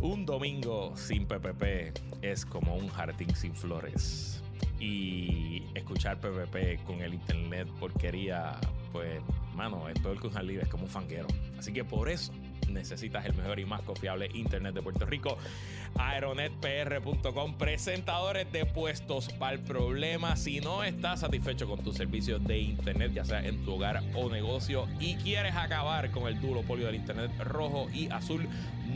[0.00, 4.40] Un domingo sin PPP es como un jardín sin flores.
[4.78, 8.60] Y escuchar PPP con el internet porquería,
[8.92, 9.20] pues,
[9.56, 11.26] mano, es peor que un jardín, es como un fanguero.
[11.58, 12.32] Así que por eso
[12.68, 15.36] necesitas el mejor y más confiable internet de Puerto Rico.
[15.96, 20.36] Aeronetpr.com, presentadores de puestos para el problema.
[20.36, 24.30] Si no estás satisfecho con tus servicios de internet, ya sea en tu hogar o
[24.30, 28.46] negocio, y quieres acabar con el duopolio del internet rojo y azul,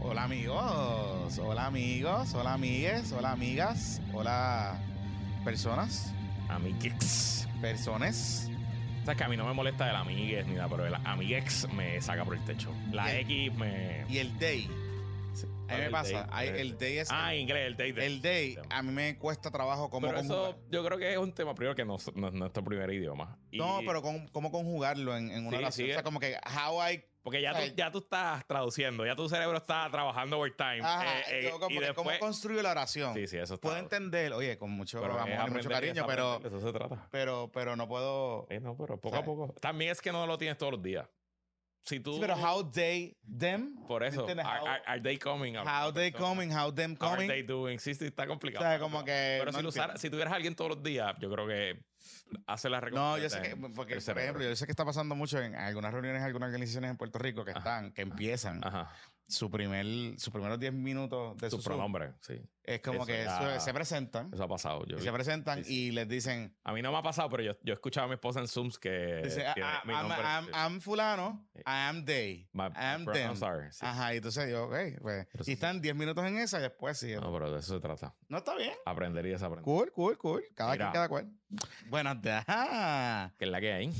[0.00, 4.78] Hola amigos, hola amigos, hola amigues, hola amigas, hola
[5.44, 6.12] personas,
[6.48, 7.48] Amiguex.
[7.60, 8.48] personas.
[9.04, 12.00] Sabes que a mí no me molesta el amigues ni nada, pero el amiguex me
[12.00, 12.70] saca por el techo.
[12.92, 13.12] La.
[13.20, 14.04] X me.
[14.08, 14.70] Y el day,
[15.68, 17.08] a mí me pasa, day, hay- el- el day es...
[17.10, 17.94] Ah, inglés, el day.
[17.96, 20.50] el day, a mí me cuesta trabajo cómo Pero conjugar.
[20.50, 23.38] eso yo creo que es un tema primero que no, no es nuestro primer idioma.
[23.50, 25.86] Y- No, pero con- cómo conjugarlo en, en una Sí, oración.
[25.86, 25.90] sí.
[25.90, 27.04] O sea, como que how I...
[27.20, 30.80] Porque ya, o sea, tú, ya tú estás traduciendo, ya tu cerebro está trabajando overtime.
[30.82, 33.12] Ajá, eh, eh, como y después, cómo construyo la oración.
[33.12, 36.40] Sí, sí, eso está- Puedo entender, oye, con mucho pero amor y mucho cariño, pero,
[36.42, 37.06] Eso se trata.
[37.10, 38.46] pero, pero no puedo...
[38.48, 39.22] Eh, no, pero poco ¿Sabes?
[39.24, 39.54] a poco.
[39.60, 41.06] También es que no lo tienes todos los días.
[41.84, 42.14] Si tú.
[42.14, 43.76] Sí, pero how they, them.
[43.86, 44.24] Por eso.
[44.26, 44.30] How,
[44.66, 45.54] are- are they coming?
[45.56, 47.28] how they coming, how them How are coming.
[47.28, 47.78] they doing?
[47.78, 48.64] Sí, sí, está complicado.
[48.64, 50.82] O sea, como que Pero no si, lo usara- si tuvieras a alguien todos los
[50.82, 51.82] días, yo creo que
[52.46, 52.84] hace la No,
[53.16, 53.22] recomendación.
[53.22, 56.22] yo sé que, porque, por ejemplo, yo sé que está pasando mucho en algunas reuniones,
[56.22, 58.90] algunas organizaciones en Puerto Rico que están, que empiezan Ajá.
[59.26, 59.86] su primer,
[60.18, 62.34] sus primeros 10 minutos de Su su pronombre, sí.
[62.68, 64.84] Es como Eso que ya- eso- se presentan, Eso ha pasado.
[64.84, 67.52] Yo se presentan Sí, y les dicen, A mí no me ha pasado, pero yo,
[67.62, 69.22] yo he escuchado a mi esposa en Zooms que.
[69.24, 70.50] dice, tiene "Ah, mi I'm, nombre, I'm- sí.
[70.54, 73.42] I'm fulano, I am they, My I am them.
[73.42, 73.78] are, sí.
[73.86, 76.98] Ajá, y entonces yo, ok, pues, Pero y están 10 minutos en esa y después
[76.98, 77.14] sí.
[77.14, 78.14] No, pero de eso se trata.
[78.28, 78.74] No está bien.
[78.84, 79.64] Aprender y desaprender.
[79.64, 80.42] Cool, cool, cool.
[80.54, 80.84] Cada Mira.
[80.86, 81.32] quien, cada cual.
[81.88, 82.44] Buenas tardes.
[82.48, 83.92] Ah, Que es la que hay.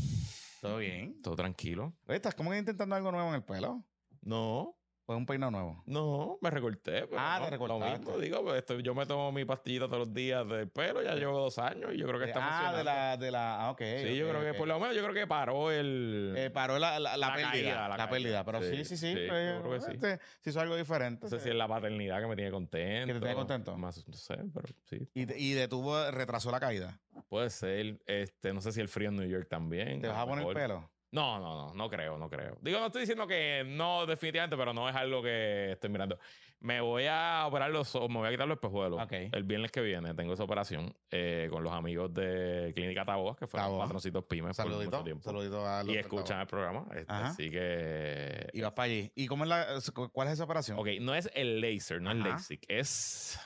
[0.61, 1.23] ¿Todo bien?
[1.23, 1.95] Todo tranquilo.
[2.07, 3.85] Oye, ¿estás como que intentando algo nuevo en el pelo?
[4.23, 4.77] No,
[5.11, 5.83] ¿O es un peinado nuevo?
[5.87, 7.07] no, me recorté.
[7.07, 7.85] Pero Ah, no, te recortaste.
[7.93, 11.03] Lo mismo, digo, pues, esto- yo me tomo mi pastillita todos los días del pelo,
[11.03, 13.71] ya llevo dos años y yo creo que está ah, de la, de la, ah,
[13.71, 13.81] ok.
[14.03, 14.57] Sí, yo ok, creo que ok.
[14.59, 16.35] por lo menos yo creo que paró el.
[16.37, 17.51] Eh, paró la, la, la La pérdida.
[17.53, 18.45] caída, la la pérdida.
[18.45, 19.15] Pero sí, Sí, sí, sí.
[19.15, 19.91] sí, pues, yo creo que sí.
[19.95, 21.25] este, si hizo algo diferente.
[21.25, 23.07] no sé si es la paternidad que me tiene contento.
[23.07, 23.79] ¿Que te tiene contento?
[23.79, 25.09] Más, no sé, pero sí.
[25.15, 27.01] y, de- y detuvo, retrasó la caída.
[27.31, 27.99] Puede ser.
[28.07, 30.03] Este, no sé si el frío en New York también.
[30.03, 30.55] ¿Te vas a poner mejor.
[30.55, 30.91] pelo?
[31.11, 32.59] No, no, no, no creo, no creo.
[32.61, 36.19] Digo, no estoy diciendo que no, definitivamente, pero no es algo que estoy mirando.
[36.61, 39.01] Me voy a operar los ojos, me voy a quitar los espejuelos.
[39.01, 39.13] Ok.
[39.33, 43.47] El viernes que viene tengo esa operación eh, con los amigos de Clínica Taboa, que
[43.47, 43.85] fueron Taboa.
[43.85, 45.05] patroncitos pymes por mucho Saludito.
[45.05, 45.23] tiempo.
[45.23, 46.85] Saludito a los Y escuchan el programa.
[46.97, 48.49] este, así que.
[48.53, 49.13] Y vas para allí.
[49.15, 49.67] ¿Y cómo es la,
[50.13, 50.79] cuál es esa operación?
[50.81, 52.29] Ok, no es el laser, no es Ajá.
[52.31, 53.39] LASIK, es.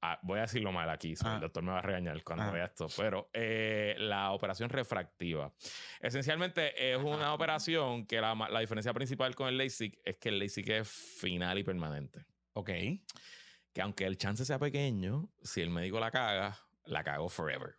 [0.00, 2.86] ah, voy a decirlo mal aquí, el doctor me va a regañar cuando vea esto,
[2.96, 5.52] pero eh, la operación refractiva.
[6.00, 10.38] Esencialmente es una operación que la, la diferencia principal con el LASIK es que el
[10.38, 12.24] LASIK es final y permanente.
[12.56, 12.70] Ok.
[13.74, 17.76] Que aunque el chance sea pequeño, si el médico la caga, la cago forever.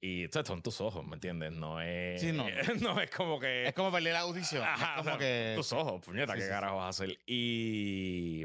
[0.00, 1.52] Y estos son tus ojos, ¿me entiendes?
[1.52, 2.22] No es.
[2.22, 2.46] Sí, no.
[2.80, 3.68] no es como que.
[3.68, 4.64] Es como perder la audición.
[4.64, 5.52] Ajá, es como o sea, que...
[5.56, 7.18] tus ojos, puñeta, Sí, ¿qué sí, carajo vas a hacer?
[7.26, 8.44] Y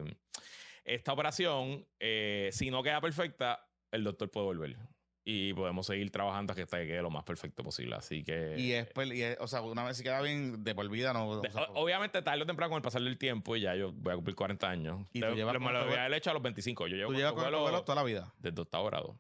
[0.83, 4.77] esta operación, eh, si no queda perfecta, el doctor puede volver.
[5.31, 7.95] Y podemos seguir trabajando hasta que quede lo más perfecto posible.
[7.95, 8.55] Así que.
[8.57, 11.13] Y es, pel- y es- o sea, una vez si queda bien, de por vida
[11.13, 11.27] no.
[11.29, 14.13] o sea, obviamente, tarde o temprano, con el pasar del tiempo, y ya yo voy
[14.13, 15.05] a cumplir 40 años.
[15.13, 15.97] ¿Y tú Te- llevas me lo espejuelos?
[15.99, 16.87] había hecho a los 25.
[16.87, 18.33] Yo llevo tú llevas con el toda la vida.
[18.39, 19.19] desde octavo grado.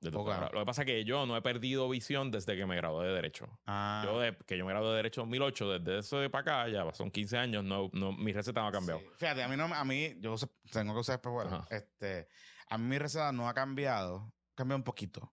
[0.00, 0.50] Desde grado.
[0.52, 3.14] Lo que pasa es que yo no he perdido visión desde que me gradué de
[3.14, 3.48] Derecho.
[3.64, 4.02] Ah.
[4.04, 6.68] Yo, de, que yo me gradué de Derecho en 2008, desde eso de para acá,
[6.68, 9.00] ya son 15 años, no, no, mi receta no ha cambiado.
[9.00, 9.06] Sí.
[9.18, 10.34] Fíjate, a mí no, a mí, yo
[10.72, 11.20] tengo que usar.
[11.46, 11.66] Ajá.
[11.70, 12.28] Este,
[12.68, 15.32] a mí mi receta no ha cambiado, cambió un poquito,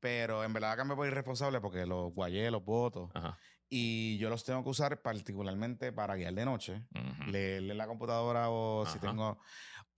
[0.00, 3.10] pero en verdad cambió por irresponsable porque los guayé, los votos,
[3.68, 7.30] y yo los tengo que usar particularmente para guiar de noche, Ujú.
[7.30, 9.38] leerle la computadora o si tengo,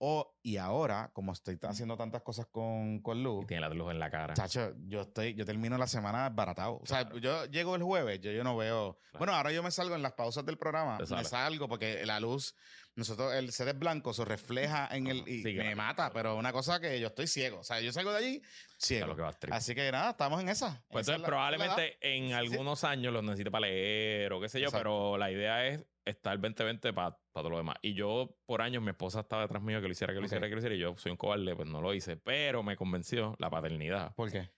[0.05, 3.89] O, y ahora, como estoy haciendo tantas cosas con, con Luz, Y tiene la luz
[3.89, 4.33] en la cara.
[4.33, 6.79] Chacho, yo estoy, yo termino la semana baratado.
[6.83, 8.99] O sea, yo llego el jueves, yo, yo no veo.
[9.17, 12.53] Bueno, ahora yo me salgo en las pausas del programa, me salgo porque la luz,
[12.95, 15.75] nosotros, el set es blanco, se refleja en el y Sí, me claro.
[15.77, 17.59] mata, pero una cosa que yo estoy ciego.
[17.59, 18.41] O sea, yo salgo de allí
[18.77, 19.07] ciego.
[19.07, 19.33] lo que va.
[19.51, 20.83] Así que nada, estamos en esa.
[20.89, 24.83] Pues entonces probablemente en algunos años los necesite para leer o qué sé yo, Exacto.
[24.83, 27.77] pero la idea es estar 2020 para todo lo demás.
[27.81, 30.47] Y yo por años mi esposa estaba detrás mío que lo hiciera, que lo hiciera,
[30.47, 33.35] que lo hiciera y yo soy un cobarde, pues no lo hice, pero me convenció
[33.39, 34.13] la paternidad.
[34.15, 34.49] ¿Por qué?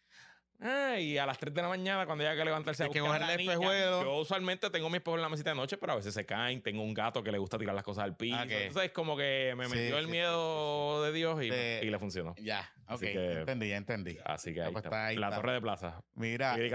[0.61, 3.21] Ah, y a las 3 de la mañana, cuando haya que levantarse a que buscar
[3.21, 3.55] a la el niña.
[4.01, 6.61] Yo usualmente tengo mi espejuelo en la mesita de noche, pero a veces se caen.
[6.61, 8.37] Tengo un gato que le gusta tirar las cosas al piso.
[8.39, 8.51] Ah, ok.
[8.51, 11.99] Entonces, como que me Sí, metió el sí, miedo de Dios y, De- y le
[11.99, 12.35] funcionó.
[12.37, 12.93] Ya, ok.
[12.93, 14.17] Así que- entendí, ya entendí.
[14.25, 14.95] Así que Ah, ahí pues está.
[14.97, 15.41] está ahí, la está.
[15.41, 16.01] Torre de Plaza.
[16.15, 16.55] Mira.
[16.59, 16.69] Y.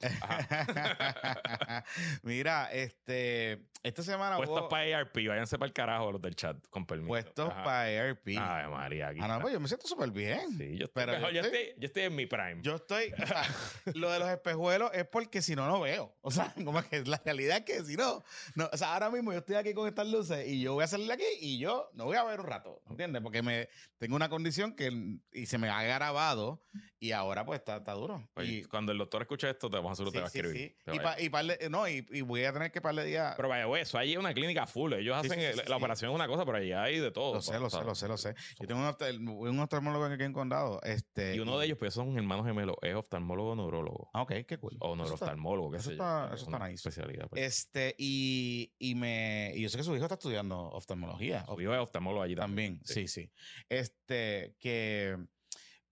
[2.22, 6.86] Mira, este, esta semana Puestos para ARP, váyanse para el carajo los del chat, con
[6.86, 7.08] permiso.
[7.08, 7.64] puestos Ajá.
[7.64, 8.28] para ARP.
[8.38, 10.50] Ay, María, aquí Ah, no, pues yo me siento súper bien.
[10.58, 12.58] Sí, yo estoy, Pero mejor, yo yo, estoy- estoy, yo estoy en mi prime.
[12.62, 13.42] Yo estoy, o sea,
[13.94, 16.14] lo de los espejuelos es porque si no, no veo.
[16.20, 18.22] O sea, como que la realidad es que si no,
[18.54, 20.88] no, o sea, ahora mismo yo estoy aquí con estas luces y yo voy a
[20.88, 23.22] salir de aquí y yo no voy a ver un rato, ¿entiendes?
[23.22, 23.68] Porque me
[23.98, 24.90] tengo una condición que
[25.32, 26.64] y se me ha grabado
[26.98, 28.26] y ahora pues está, está duro.
[28.36, 30.38] Oye, y, cuando el doctor escuche esto, te vamos a seguro te va a sí,
[30.40, 30.70] sí, escribir.
[30.70, 30.76] sí.
[30.86, 33.34] Te Y, va pa- y no, y, y voy a tener que par de días.
[33.36, 34.94] Pero vaya, eso allí es una clínica full.
[34.94, 35.72] Ellos Sí, hacen sí, sí, la sí.
[35.72, 37.34] operación es una cosa, pero allí hay de todo.
[37.34, 38.34] lo sé, lo sé, lo sé, lo sé.
[38.58, 40.80] Yo tengo un, un oftalmólogo aquí en Condado.
[40.84, 44.08] Este, Y uno de ellos, pues son hermanos gemelos, es oftalmólogo o neurólogo.
[44.14, 44.74] Ah, ok, qué cool.
[44.80, 46.02] O neurooftalmólogo, qué eso sé yo.
[46.02, 46.88] está- Es eso está nice.
[46.88, 47.28] Especialidad.
[47.28, 47.42] pues.
[47.42, 49.52] Este, y, y me.
[49.54, 51.44] Y yo sé que su hijo está estudiando oftalmología.
[51.44, 53.30] Su hijo es oftalmólogo allí También, sí, sí.
[53.68, 55.18] Este, que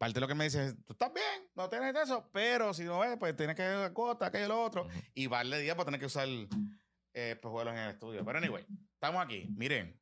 [0.01, 2.85] parte de lo que me dice es, tú estás bien, no tienes eso, pero si
[2.85, 4.89] no ves, pues tienes que ver cuota, aquello lo otro.
[5.15, 8.25] Y par de días para tener que usar eh, espejuelos en el estudio.
[8.25, 8.65] Pero anyway,
[8.95, 9.47] estamos aquí.
[9.55, 10.01] Miren,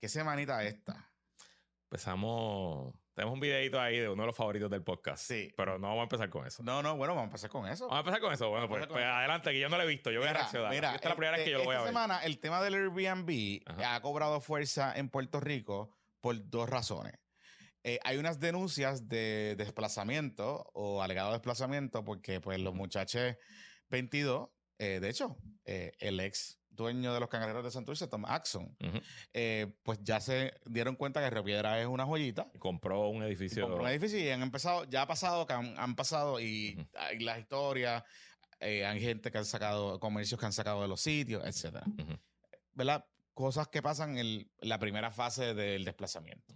[0.00, 1.08] qué semanita esta.
[1.84, 2.94] Empezamos.
[3.14, 5.22] Tenemos un videito ahí de uno de los favoritos del podcast.
[5.24, 5.54] Sí.
[5.56, 6.64] Pero no vamos a empezar con eso.
[6.64, 7.84] No, no, bueno, vamos a empezar con eso.
[7.86, 8.50] Vamos a empezar con eso.
[8.50, 10.10] Bueno, pues, pues adelante, que yo no lo he visto.
[10.10, 10.70] Yo voy a reaccionar.
[10.70, 11.92] mira, Esta es la primera vez que yo lo este- voy a esta ver.
[11.94, 13.94] semana el tema del Airbnb Ajá.
[13.94, 17.14] ha cobrado fuerza en Puerto Rico por dos razones.
[17.86, 23.36] Eh, hay unas denuncias de desplazamiento o alegado desplazamiento porque pues los muchachos
[23.90, 24.48] 22,
[24.78, 28.76] eh, de hecho, eh, el ex dueño de los cangrejeros de Santurce, Tom Axon,
[29.84, 32.50] pues ya se dieron cuenta que Río Piedra es una joyita.
[32.58, 33.62] Compró un edificio.
[33.62, 37.38] Compró un edificio y han empezado, ya ha pasado, han, han pasado y hay las
[37.38, 38.02] historias,
[38.58, 41.86] hay gente que han sacado, comercios que han sacado de los sitios, etcétera.
[41.86, 42.18] Ujú.
[42.72, 43.06] ¿Verdad?
[43.32, 46.52] Cosas que pasan en la primera fase del desplazamiento.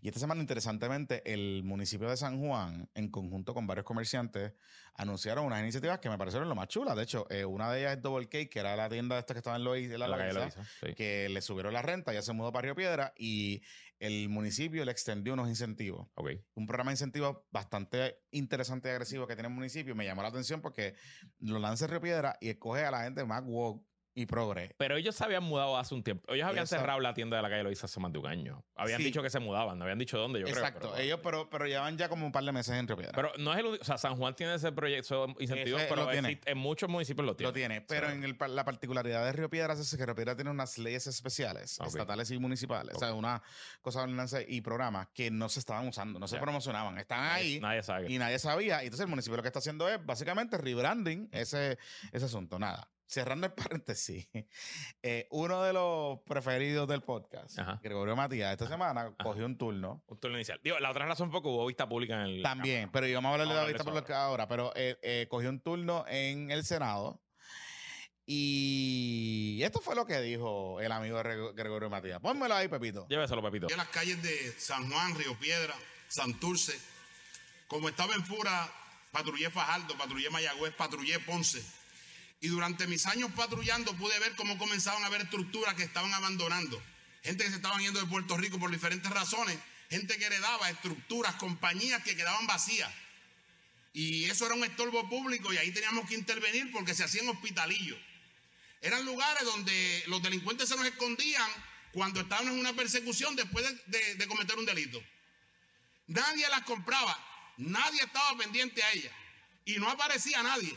[0.00, 4.52] Y esta semana, interesantemente, el municipio de San Juan, en conjunto con varios comerciantes,
[4.94, 6.96] anunciaron unas iniciativas que me parecieron lo más chulas.
[6.96, 9.38] De hecho, eh, una de ellas es Double Cake, que era la tienda esta que
[9.38, 10.94] estaba en Lois, de la, sí.
[10.94, 13.62] que le subieron la renta, ya se mudó para Río Piedra y
[14.00, 16.06] el municipio le extendió unos incentivos
[16.54, 19.94] un programa de incentivos bastante interesante y agresivo que tiene el municipio.
[19.94, 20.94] Me llamó la atención porque
[21.40, 24.74] lo lanza Río Piedra y escoge a la gente más woke y progre.
[24.78, 26.32] Pero ellos se habían mudado hace un tiempo.
[26.32, 28.26] Ellos habían Ellos sab- cerrado la tienda de la calle Loíza hace más de un
[28.26, 28.64] año.
[28.74, 29.04] Habían Sí.
[29.04, 30.80] dicho que se mudaban, no habían dicho dónde, yo Exacto.
[30.80, 30.90] creo.
[30.92, 33.12] pero- Ellos, pero, pero llevan ya como un par de meses en Río Piedra.
[33.14, 33.82] Pero no es el único.
[33.82, 35.54] O sea, San Juan tiene ese proyecto, Ese
[35.88, 37.48] pero existe- en muchos municipios lo tiene.
[37.48, 37.80] lo tiene.
[37.82, 40.50] Pero O sea, en el la particularidad de Río Piedras es que Río Piedra tiene
[40.50, 42.96] unas leyes especiales, estatales y municipales.
[42.96, 43.40] O sea, una
[43.82, 46.98] cosa de ordenanza y programas que no se estaban usando, no se promocionaban.
[46.98, 47.60] Están ahí.
[47.60, 48.10] Nadie sabe.
[48.12, 48.82] y nadie sabía.
[48.82, 51.78] Y entonces el municipio lo que está haciendo es básicamente rebranding ese,
[52.12, 52.58] ese asunto.
[52.58, 52.88] Nada.
[53.10, 54.28] Cerrando el paréntesis,
[55.02, 57.80] eh, uno de los preferidos del podcast, Ajá.
[57.82, 60.04] Gregorio Matías, esta semana cogió un turno.
[60.08, 60.60] Un turno inicial.
[60.62, 62.42] Digo, la otra razón fue que hubo vista pública en el.
[62.42, 65.60] También, pero íbamos a hablar de la vista eso ahora, pero eh, eh, cogió un
[65.60, 67.22] turno en el Senado.
[68.30, 72.20] Y esto fue lo que dijo el amigo de Greg- Gregorio Matías.
[72.20, 73.06] Pónmelo ahí, Pepito.
[73.08, 73.68] Lléveselo, Pepito.
[73.70, 75.74] en las calles de San Juan, Río Piedra,
[76.08, 76.78] Santurce.
[77.68, 78.70] Como estaba en Pura,
[79.12, 81.62] patrullé Fajardo, patrullé Mayagüez, patrullé Ponce.
[82.40, 86.80] Y durante mis años patrullando pude ver cómo comenzaban a haber estructuras que estaban abandonando.
[87.22, 89.58] Gente que se estaban yendo de Puerto Rico por diferentes razones.
[89.90, 92.92] Gente que heredaba estructuras, compañías que quedaban vacías.
[93.92, 97.98] Y eso era un estorbo público y ahí teníamos que intervenir porque se hacían hospitalillos.
[98.80, 101.50] Eran lugares donde los delincuentes se nos escondían
[101.92, 105.02] cuando estaban en una persecución después de, de- de cometer un delito.
[106.06, 107.18] Nadie las compraba,
[107.56, 109.12] nadie estaba pendiente a ellas
[109.64, 110.76] y no aparecía nadie.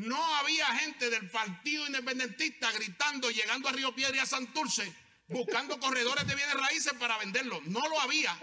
[0.00, 4.90] No había gente del Partido Independentista gritando, llegando a Río Piedra y a Santurce,
[5.28, 7.62] buscando corredores de bienes raíces para venderlos.
[7.66, 8.34] No lo había.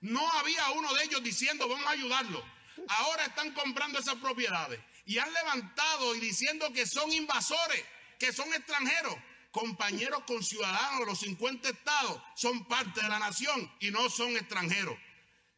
[0.00, 2.44] No había uno de ellos diciendo, vamos a ayudarlo.
[2.86, 7.84] Ahora están comprando esas propiedades y han levantado y diciendo que son invasores,
[8.18, 9.16] que son extranjeros.
[9.50, 14.34] compañeros con ciudadanos de los 50 estados, son parte de la nación y no son
[14.36, 14.96] extranjeros.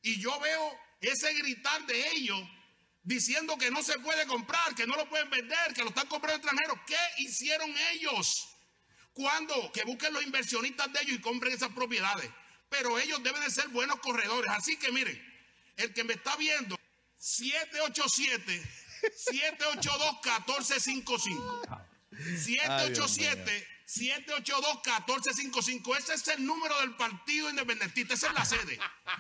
[0.03, 2.41] Y yo veo ese gritar de ellos
[3.05, 6.39] diciendo que no se puede comprar, que no lo pueden vender, que lo están comprando
[6.39, 6.79] extranjeros.
[6.87, 8.49] ¿Qué hicieron ellos?
[9.13, 12.29] Cuando que busquen los inversionistas de ellos y compren esas propiedades.
[12.69, 14.51] Pero ellos deben de ser buenos corredores.
[14.51, 15.23] Así que miren,
[15.77, 16.77] el que me está viendo,
[17.19, 18.63] 787
[19.15, 21.63] 782 1455.
[22.39, 25.99] 787 782-1455.
[25.99, 28.15] Ese es el número del Partido Independentista.
[28.15, 28.79] Esa es la sede.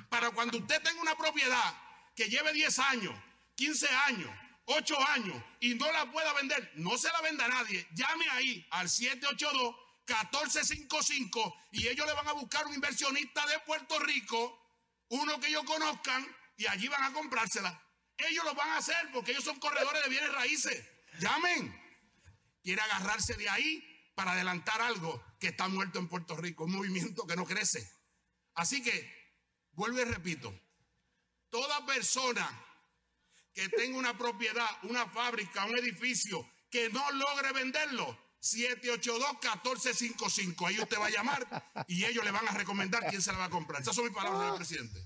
[0.09, 1.75] Para cuando usted tenga una propiedad
[2.17, 3.15] que lleve 10 años,
[3.57, 4.31] 15 años,
[4.67, 7.87] 8 años y no la pueda vender, no se la venda a nadie.
[7.95, 14.61] Llame ahí al 782-1455 y ellos le van a buscar un inversionista de Puerto Rico,
[15.09, 17.81] uno que ellos conozcan y allí van a comprársela.
[18.17, 20.89] Ellos lo van a hacer porque ellos son corredores de bienes raíces.
[21.19, 21.83] Llamen.
[22.63, 23.85] Quiere agarrarse de ahí
[24.15, 27.87] para adelantar algo que está muerto en Puerto Rico, un movimiento que no crece.
[28.55, 29.13] Así que,
[29.73, 30.59] vuelvo y repito,
[31.51, 32.64] toda persona
[33.55, 40.67] que tenga una propiedad, una fábrica, un edificio, que no logre venderlo, 782-1455.
[40.67, 41.47] Ahí usted va a llamar
[41.89, 43.81] y ellos le van a recomendar quién se la va a comprar.
[43.81, 45.01] Esas son mis palabras, señor presidente.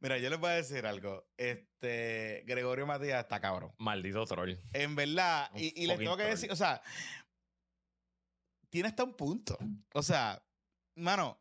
[0.00, 1.26] Mira, yo les voy a decir algo.
[1.36, 3.72] Este, Gregorio Matías está cabrón.
[3.78, 4.54] Maldito troll.
[4.72, 6.34] En verdad, Un y, y les tengo que troll.
[6.34, 6.82] decir, o sea,
[8.70, 9.56] tiene hasta un punto.
[9.94, 10.42] O sea,
[10.96, 11.38] mano,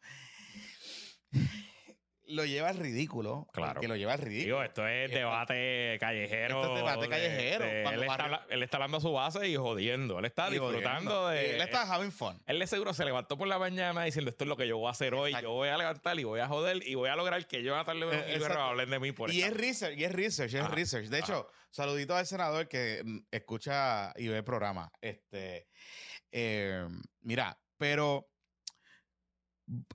[2.33, 3.47] lo lleva al ridículo.
[3.53, 3.79] Claro.
[3.81, 4.45] Que lo lleva al ridículo.
[4.57, 6.61] Digo, esto es debate callejero.
[6.61, 7.65] Esto es debate de- callejero.
[7.65, 10.19] de- él, está, él está hablando a su base y jodiendo.
[10.19, 11.27] Él está Y disfrutando jodiendo.
[11.29, 11.55] de.
[11.55, 12.41] Él está having fun.
[12.45, 14.87] Él de seguro se levantó por la mañana diciendo esto es lo que yo voy
[14.87, 15.31] a hacer hoy.
[15.31, 15.47] Exacto.
[15.49, 18.59] Yo voy a levantar y voy a joder y voy a lograr que Jonathan exacto.
[18.61, 21.07] hablen de mí por Y es research, y es research, es research.
[21.07, 24.91] De hecho, saludito al senador que mm, escucha y ve el programa.
[25.01, 25.67] Este,
[26.31, 26.87] eh,
[27.21, 28.27] mira, pero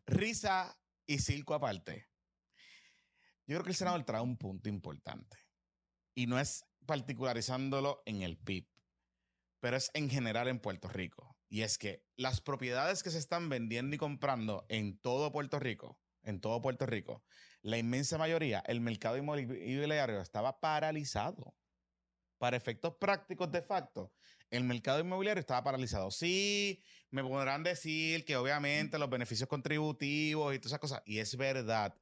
[0.07, 0.75] risa
[1.07, 2.07] y circo aparte.
[3.49, 5.39] Yo creo que el senador trae un punto importante.
[6.15, 8.69] Y no es particularizándolo en el PIB,
[9.61, 11.39] pero es en general en Puerto Rico.
[11.49, 15.99] Y es que las propiedades que se están vendiendo y comprando en todo Puerto Rico,
[16.23, 17.25] en todo Puerto Rico,
[17.63, 21.57] la inmensa mayoría, el mercado inmobiliario estaba paralizado.
[22.37, 24.13] Para efectos prácticos de facto,
[24.51, 26.11] el mercado inmobiliario estaba paralizado.
[26.11, 31.35] Sí, me podrán decir que obviamente los beneficios contributivos y todas esas cosas, y es
[31.35, 31.95] verdad,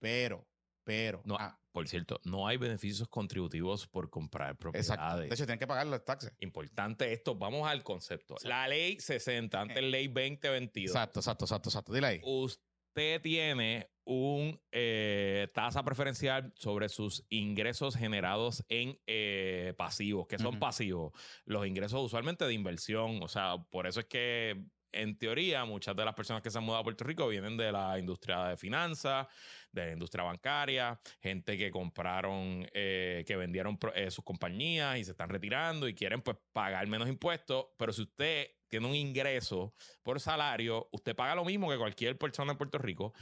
[0.00, 0.48] pero,
[0.88, 4.72] pero, No, ah, Por cierto, no hay beneficios contributivos por comprar exacto.
[4.72, 5.28] propiedades.
[5.28, 6.32] De hecho, tienen que pagar los taxes.
[6.40, 8.36] Importante esto, vamos al concepto.
[8.44, 10.90] La ley 60, antes ley 2022.
[10.90, 11.92] Exacto, exacto, exacto, exacto.
[11.92, 12.20] Dile ahí.
[12.24, 20.58] Usted tiene un eh, tasa preferencial sobre sus ingresos generados en eh, pasivos, que son
[20.58, 21.12] pasivos.
[21.44, 23.22] Los ingresos usualmente de inversión.
[23.22, 24.64] O sea, por eso es que
[24.98, 27.72] en teoría muchas de las personas que se han mudado a Puerto Rico vienen de
[27.72, 29.26] la industria de finanzas,
[29.72, 35.12] de la industria bancaria, gente que compraron, eh, que vendieron eh, sus compañías y se
[35.12, 40.20] están retirando y quieren pues pagar menos impuestos, pero si usted tiene un ingreso por
[40.20, 43.14] salario, usted paga lo mismo que cualquier persona en Puerto Rico.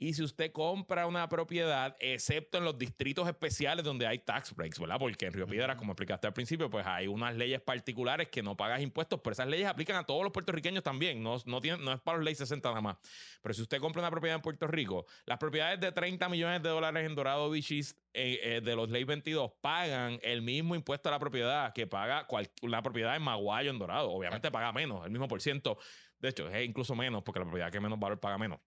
[0.00, 4.78] Y si usted compra una propiedad, excepto en los distritos especiales donde hay tax breaks,
[4.78, 4.96] ¿verdad?
[5.00, 8.56] Porque en Río Piedras, como explicaste al principio, pues hay unas leyes particulares que no
[8.56, 11.20] pagas impuestos, pero esas leyes aplican a todos los puertorriqueños también.
[11.20, 12.96] No, no, tienen, no es para los ley 60 nada más.
[13.42, 16.68] Pero si usted compra una propiedad en Puerto Rico, las propiedades de 30 millones de
[16.68, 21.12] dólares en Dorado Beaches eh, eh, de los ley 22 pagan el mismo impuesto a
[21.12, 24.12] la propiedad que paga cual- una propiedad en Maguayo en Dorado.
[24.12, 25.76] Obviamente paga menos, el mismo por ciento.
[26.20, 28.60] De hecho, es incluso menos porque la propiedad que menos valor paga menos.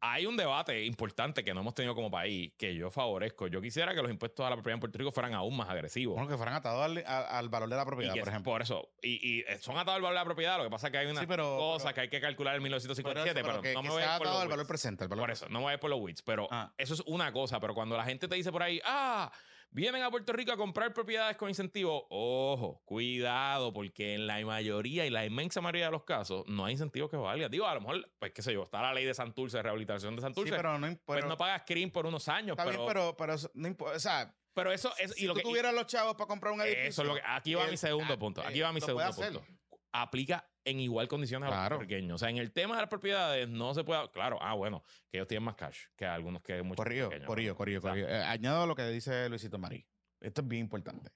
[0.00, 3.46] Hay un debate importante que no hemos tenido como país que yo favorezco.
[3.46, 6.14] Yo quisiera que los impuestos a la propiedad en Puerto Rico fueran aún más agresivos.
[6.16, 8.52] Bueno, que fueran atados al, a- al valor de la propiedad, por ejemplo.
[8.52, 8.88] Por eso.
[9.02, 10.58] Y, y son atados al valor de la propiedad.
[10.58, 12.54] Lo que pasa es que hay una Sí, pero- cosa pero- que hay que calcular
[12.56, 14.48] en Por eso, 1957, pero, que, no que me voy a ir por los al
[14.48, 15.06] valor presente.
[15.06, 16.22] valor Por eso, no me voy a ir por los wits.
[16.22, 16.72] Pero Ah.
[16.76, 17.58] eso es una cosa.
[17.58, 19.32] Pero cuando la gente te dice por ahí, ah,
[19.70, 25.06] vienen a Puerto Rico a comprar propiedades con incentivo, ojo, cuidado, porque en la mayoría
[25.06, 27.48] y la inmensa mayoría de los casos no hay incentivo que valga.
[27.48, 30.14] Digo, a lo mejor, pues qué sé yo, está la ley de Santurce, de rehabilitación
[30.16, 30.54] de Sí, Santurce.
[30.56, 32.50] pero no imp- pues pero- no pagas CRIM por unos años.
[32.58, 33.96] Está pero, bien, pero, pero no importa.
[33.96, 35.12] O sea, pero eso es.
[35.12, 36.88] si y lo tú que, tuvieras los chavos para comprar un edificio.
[36.88, 37.20] eso es lo que.
[37.24, 38.42] Aquí va eh, mi segundo ah, punto.
[38.42, 39.44] eh, Aquí va mi segundo punto.
[39.92, 42.16] Aplica en igual condiciones a los pequeños.
[42.16, 44.10] O sea, en el tema de las propiedades no se puede.
[44.10, 47.26] Claro, ah, bueno, que ellos tienen más cash que algunos que muchos Corrido, pequeños.
[47.26, 48.08] corrido, corrido, O sea, corrido.
[48.08, 49.86] Eh, añado lo que dice Luisito Marí.
[50.20, 51.12] Esto es bien importante.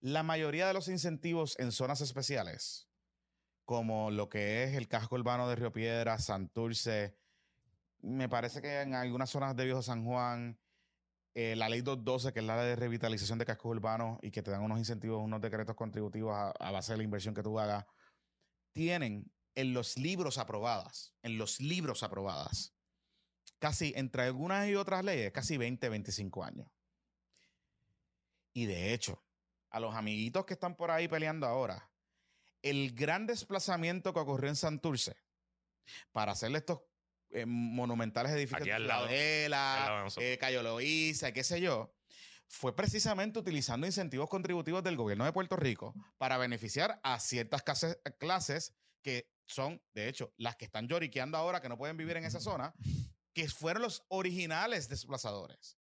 [0.00, 2.88] La mayoría de los incentivos en zonas especiales,
[3.64, 7.16] como lo que es el casco urbano de Río Piedras, Santurce,
[8.00, 10.56] me parece que en algunas zonas de Viejo San Juan,
[11.34, 14.52] eh, la ley 212, que es la de revitalización de cascos urbanos y que te
[14.52, 17.84] dan unos incentivos, unos decretos contributivos a, a base de la inversión que tú hagas,
[18.74, 22.74] tienen en los libros aprobadas, en los libros aprobadas,
[23.58, 26.68] casi entre algunas y otras leyes, casi 20, 25 años.
[28.52, 29.24] Y de hecho,
[29.70, 31.90] a los amiguitos que están por ahí peleando ahora,
[32.62, 35.16] el gran desplazamiento que ocurrió en Santurce
[36.12, 36.80] para hacerle estos
[37.30, 41.44] eh, monumentales edificios Aquí de al lado, Ciudadela, al lado de eh, Cayo Loíza, qué
[41.44, 41.94] sé yo,
[42.48, 47.98] fue precisamente utilizando incentivos contributivos del gobierno de Puerto Rico para beneficiar a ciertas clases,
[48.18, 52.24] clases que son, de hecho, las que están lloriqueando ahora, que no pueden vivir en
[52.24, 52.74] esa zona,
[53.34, 55.78] que fueron los originales desplazadores.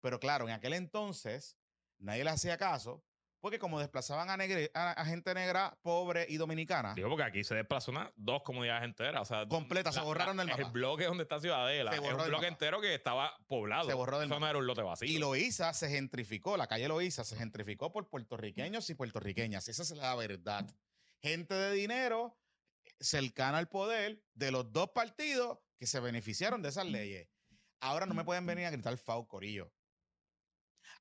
[0.00, 1.56] Pero claro, en aquel entonces
[1.98, 3.04] nadie le hacía caso,
[3.44, 7.44] porque como desplazaban a, negre- a- a gente negra, pobre y dominicana, Digo, porque aquí
[7.44, 9.20] se desplazó una, dos comunidades enteras.
[9.20, 10.70] O sea, Completa, se borraron del El mapa.
[10.70, 11.90] bloque donde está Ciudadela.
[11.90, 12.54] Se Es borró un del bloque mapa.
[12.54, 13.86] entero que estaba poblado.
[13.86, 14.48] Se borró del Eso no mapa.
[14.48, 15.06] era un lote vacío.
[15.06, 19.68] Y Loíza se gentrificó, la calle Loíza se gentrificó por puertorriqueños y puertorriqueñas.
[19.68, 20.64] Esa es la verdad.
[21.20, 22.38] Gente de dinero
[22.98, 27.28] cercana al poder de los dos partidos que se beneficiaron de esas leyes.
[27.80, 29.70] Ahora no me pueden venir a gritar FAU Corillo.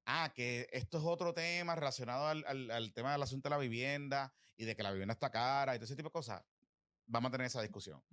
[0.05, 3.57] Ah, que esto es otro tema relacionado al, al- al tema del asunto de la
[3.59, 6.43] vivienda y de que la vivienda está cara y todo ese tipo de cosas.
[7.05, 8.03] Vamos a tener esa discusión.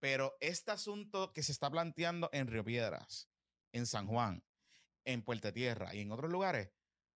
[0.00, 3.28] Pero este asunto que se está planteando en Río Piedras,
[3.72, 4.44] en San Juan,
[5.04, 6.70] en Puerto Tierra y en otros lugares,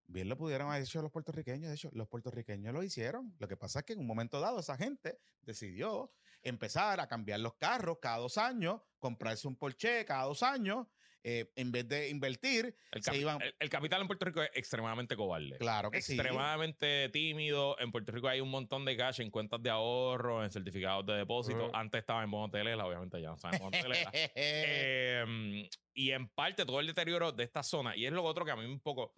[0.05, 1.69] bien lo pudieron haber hecho los puertorriqueños.
[1.69, 3.35] De hecho, los puertorriqueños lo hicieron.
[3.39, 7.39] Lo que pasa es que en un momento dado esa gente decidió empezar a cambiar
[7.39, 10.87] los carros cada dos años, comprarse un Porsche cada dos años,
[11.23, 13.41] eh, en vez de invertir, El, se iban...
[13.41, 15.57] el- el capital en Puerto Rico es extremadamente cobarde.
[15.57, 16.13] Claro que sí.
[16.13, 17.79] extremadamente tímido.
[17.79, 21.13] En Puerto Rico hay un montón de cash en cuentas de ahorro, en certificados de
[21.13, 21.67] depósito.
[21.67, 21.75] Uh.
[21.75, 24.11] Antes estaba en bono telela, obviamente ya no bono telela.
[24.13, 27.95] Eh, y en parte todo el deterioro de esta zona.
[27.95, 29.15] Y es lo otro que a mí un poco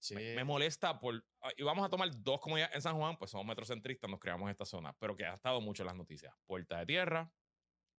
[0.00, 0.14] Sí.
[0.14, 1.00] me, me molesta.
[1.00, 4.20] por ah, Y vamos a tomar dos comunidades en San Juan, pues somos metrocentristas, nos
[4.20, 6.32] creamos esta zona, pero que ha estado mucho en las noticias.
[6.46, 7.32] Puerta de Tierra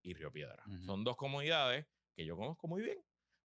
[0.02, 0.64] y Río Piedra.
[0.66, 0.82] Ujú.
[0.84, 2.98] Son dos comunidades que yo conozco muy bien.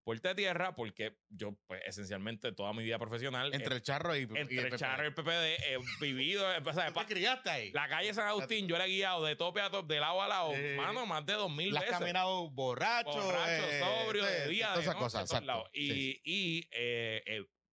[0.05, 4.15] Puerta de Tierra, porque yo, pues, esencialmente toda mi vida profesional, Entre eh, el charro
[4.15, 4.77] y, y entre el PPD.
[4.77, 7.73] charro y el PPD, he vivido, eh, o sea, ¿Tú te criaste ahí?
[7.73, 10.29] la calle San Agustín, yo la he guiado de tope a tope, de lado a
[10.29, 11.99] lado, Eh, mano, más de dos mil La has veces.
[11.99, 15.71] caminado borracho, Borracho, eh, sobrio, de eh, día, todas esas cosas, de exacto.
[15.73, 16.69] Y, Sí, y,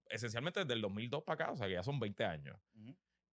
[0.09, 2.57] esencialmente desde el 2002 para acá, o sea que ya son 20 años.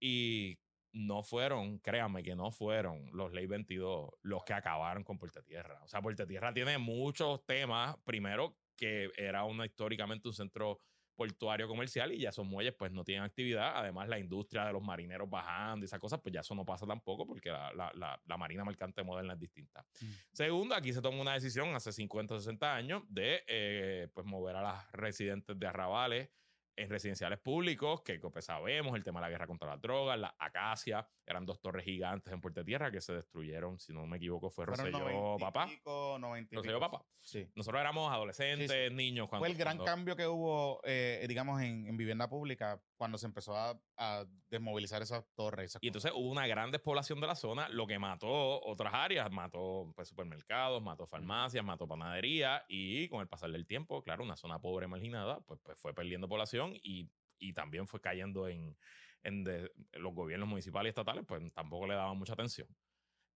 [0.00, 0.58] Y
[0.92, 5.80] no fueron, créanme que no fueron los Ley 22 los que acabaron con Puerto Tierra.
[5.82, 7.96] O sea, Puerto Tierra tiene muchos temas.
[8.04, 10.80] Primero, que era una, históricamente un centro
[11.14, 13.72] portuario comercial y ya esos muelles pues no tienen actividad.
[13.76, 16.86] Además, la industria de los marineros bajando y esas cosas, pues ya eso no pasa
[16.86, 19.84] tampoco porque la, la- la- la marina mercante moderna es distinta.
[20.00, 20.06] Mm.
[20.32, 24.54] Segundo, aquí se tomó una decisión hace 50 o 60 años de eh, pues mover
[24.54, 26.30] a las residentes de arrabales
[26.78, 30.34] en residenciales públicos, que pues sabemos el tema de la guerra contra las drogas, la
[30.38, 34.50] acacia, eran dos torres gigantes en Puerto Tierra que se destruyeron, si no me equivoco,
[34.50, 35.66] fue Fueron Rosselló 90 y Papá.
[35.66, 36.80] pico, 90 y Rosselló.
[36.80, 37.04] Papá.
[37.20, 37.46] Sí.
[37.54, 38.94] Nosotros éramos adolescentes, Sí, sí.
[38.94, 39.28] niños.
[39.28, 43.18] Cuando, Fue el gran cuando- cambio que hubo, eh, digamos, en, en vivienda pública cuando
[43.18, 45.72] se empezó a, a desmovilizar esas torres.
[45.72, 49.30] esas Y entonces hubo una gran despoblación de la zona, lo que mató otras áreas,
[49.30, 54.36] mató pues, supermercados, mató farmacias, mató panadería y con el pasar del tiempo, claro, una
[54.36, 58.76] zona pobre marginada, pues, pues fue perdiendo población y, y también fue cayendo en,
[59.22, 62.68] en de- los gobiernos municipales y estatales, pues tampoco le daban mucha atención.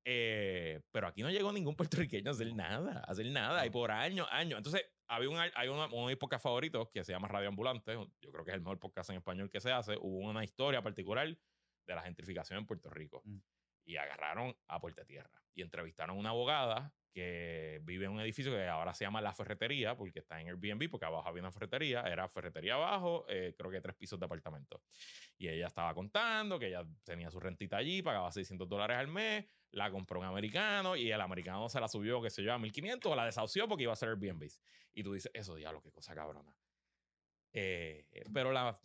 [0.05, 3.91] Eh, pero aquí no llegó ningún puertorriqueño a hacer nada, a hacer nada, y por
[3.91, 4.59] años, años.
[4.59, 8.45] Entonces, había un, hay una, mis podcasts favoritos que se llama Radio Ambulante, yo creo
[8.45, 9.97] que es el mejor podcast en español que se hace.
[10.01, 13.23] Hubo una historia particular de la gentrificación en Puerto Rico.
[13.25, 13.39] Mm.
[13.85, 18.53] Y agarraron a Puerto Tierra y entrevistaron a una abogada que vive en un edificio
[18.53, 22.03] que ahora se llama La Ferretería, porque está en Airbnb, porque abajo había una ferretería,
[22.03, 24.83] era ferretería abajo, eh, creo que tres pisos de apartamento.
[25.37, 29.45] Y ella estaba contando que ella tenía su rentita allí, pagaba 600 dólares al mes,
[29.73, 33.13] la compró un americano y el americano se la subió, qué sé yo, a 1500
[33.13, 34.49] o la desahució porque iba a ser Airbnb.
[34.95, 36.55] Y tú dices, eso diablo, qué cosa cabrona.
[37.53, 38.81] Eh, pero la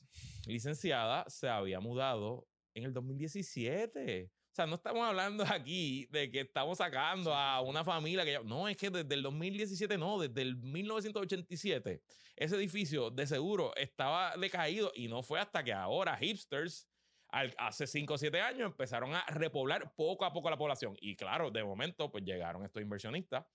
[0.46, 4.32] licenciada se había mudado en el 2017.
[4.58, 8.42] O sea, no estamos hablando aquí de que estamos sacando a una familia que ya...
[8.42, 12.02] No, es que desde el 2017, no, desde el 1987,
[12.36, 16.90] ese edificio de seguro estaba decaído y no fue hasta que ahora hipsters,
[17.28, 20.96] al- hace 5 o 7 años, empezaron a repoblar poco a poco la población.
[21.02, 23.46] Y claro, de momento, pues llegaron estos inversionistas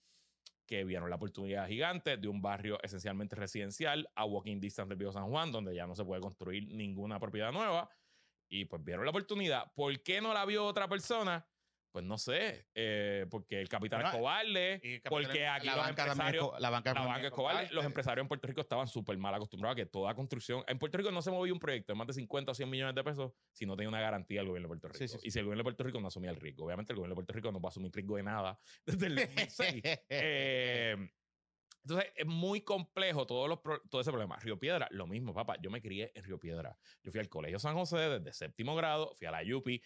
[0.69, 5.13] que vieron la oportunidad gigante de un barrio esencialmente residencial a walking distance del Viejo
[5.13, 7.91] San Juan, donde ya no se puede construir ninguna propiedad nueva.
[8.55, 9.73] Y pues vieron la oportunidad.
[9.75, 11.49] ¿Por qué no la vio otra persona?
[11.91, 15.77] Pues no sé, eh, porque el capitán Bueno, es cobarde, y capitán- porque aquí la
[15.77, 17.75] los banca es empresarios, la banca la banca es es cobarde, cobarde.
[17.75, 20.97] los empresarios en Puerto Rico estaban súper mal acostumbrados a que toda construcción, en Puerto
[20.97, 23.33] Rico no se movía un proyecto de más de 50 o 100 millones de pesos
[23.53, 24.99] si no tenía una garantía del gobierno de Puerto Rico.
[24.99, 25.29] Sí, sí, sí.
[25.29, 27.17] Y si el gobierno de Puerto Rico no asumía el riesgo, obviamente el gobierno de
[27.17, 29.83] Puerto Rico no va a asumir riesgo de nada desde el 2006.
[30.09, 30.97] Eh,
[31.85, 34.37] entonces, es muy complejo los todo ese problema.
[34.37, 35.57] Río Piedra, lo mismo, papá.
[35.61, 36.77] Yo me crié en Río Piedra.
[37.03, 39.83] Yo fui al Colegio San José desde séptimo grado, fui a la Yupi,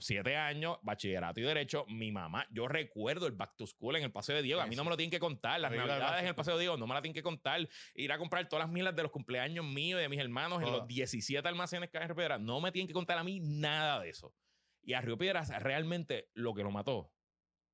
[0.00, 1.86] siete años, bachillerato y derecho.
[1.88, 4.60] Mi mamá, yo recuerdo el back to school en el Paseo de Diego.
[4.60, 5.60] A mí no me lo tienen que contar.
[5.60, 7.66] Las navidades en el Paseo de Diego no me la tienen que contar.
[7.94, 10.70] Ir a comprar todas las milas de los cumpleaños míos y de mis hermanos en
[10.70, 12.38] los 17 almacenes que hay en Río Piedra.
[12.38, 14.34] No me tienen que contar a mí nada de eso.
[14.82, 17.10] Y a Río Piedra realmente lo que lo mató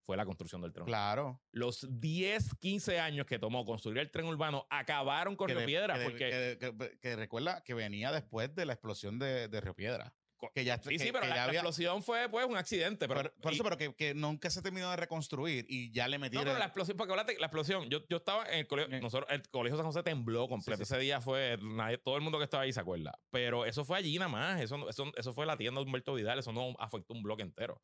[0.05, 0.87] fue la construcción del tren.
[0.87, 1.41] Claro.
[1.51, 5.67] Los 10, 15 años que tomó construir el tren urbano acabaron con que, Río de-
[5.67, 5.95] Piedra.
[5.95, 10.15] que de- porque, que, recuerda que venía después de la explosión de, de Río Piedra.
[10.55, 13.09] Que ya, sí, sí, pero la, ya la explosión fue pues, un accidente.
[13.09, 16.07] Pero, por, por y- eso, pero que, que nunca se terminó de reconstruir y ya
[16.07, 16.45] le no, metieron.
[16.45, 19.01] pero la explosión, porque acuérdate, la explosión, yo, yo estaba en el colegio, Eh.
[19.01, 20.85] nosotros, el colegio San José tembló completo.
[20.85, 23.19] Sí, sí, Ese día fue, nadie, todo el mundo que estaba ahí se acuerda.
[23.31, 26.13] Pero eso fue allí nada más, eso, no- eso, eso fue la tienda de Humberto
[26.13, 27.81] Vidal, eso no afectó un bloque entero.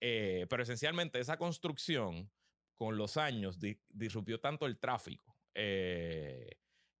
[0.00, 2.32] Eh, pero esencialmente esa construcción
[2.74, 6.56] con los años di- disrumpió tanto el tráfico eh,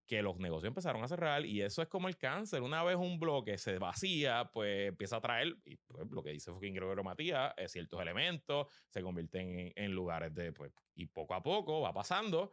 [0.06, 2.62] que los negocios empezaron a cerrar y eso es como el cáncer.
[2.62, 6.74] Una vez un bloque se vacía, pues empieza a traer, pues, lo que dice Fucking
[6.74, 11.42] Gregorio Matías, eh, ciertos elementos, se convierten en, en lugares de, pues, y poco a
[11.42, 12.50] poco va pasando.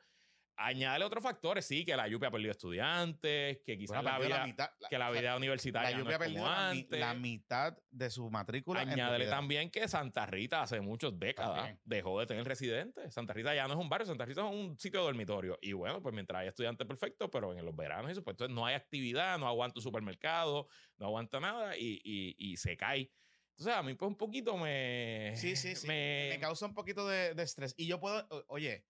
[0.59, 4.45] Añade otros factores, sí, que la lluvia ha perdido estudiantes, que quizás Bueno, la vida,
[4.45, 6.99] mitad, que la o sea, vida la universitaria no lluvia es perdió como la, antes.
[6.99, 8.81] la mitad de su matrícula.
[8.81, 11.79] Añádele también que Santa Rita hace muchas décadas También.
[11.83, 13.13] dejó de tener residentes.
[13.13, 15.59] Santa Rita ya no es un barrio, Santa Rita es un sitio de dormitorio.
[15.61, 18.65] Y bueno, pues mientras hay estudiantes perfectos, pero en los veranos y pues entonces no
[18.65, 20.67] hay actividad, no aguanta un supermercado,
[20.97, 23.11] no aguanta nada y, y- y se cae.
[23.51, 25.33] Entonces a mí pues un poquito me...
[25.35, 25.87] Sí, sí, sí.
[25.87, 27.73] Me, Me causa un poquito de, de estrés.
[27.77, 28.85] Y yo puedo, oye,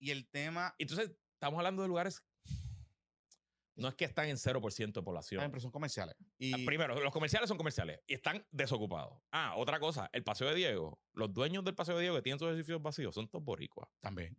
[0.00, 2.24] y el tema, Entonces estamos hablando de lugares...
[3.76, 5.38] No es que están en 0% de población.
[5.38, 6.14] las impresiones comerciales.
[6.20, 9.22] Ah, Y Primero, los comerciales son comerciales y están desocupados.
[9.32, 11.00] Ah, otra cosa, el Paseo de Diego.
[11.14, 13.88] Los dueños del Paseo de Diego que tienen sus edificios vacíos son todos boricuas.
[14.00, 14.36] también.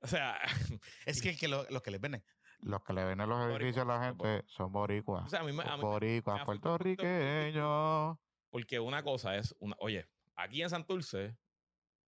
[0.00, 0.38] O sea,
[1.06, 2.24] Es que, que lo- los que les venden.
[2.60, 5.26] Los que le venden los edificios a la gente son boricuas.
[5.26, 8.16] o sea, a mí me, a Son mí me- boricuas, puertorriqueños.
[8.48, 11.36] Porque una cosa es, una, oye, aquí en Santurce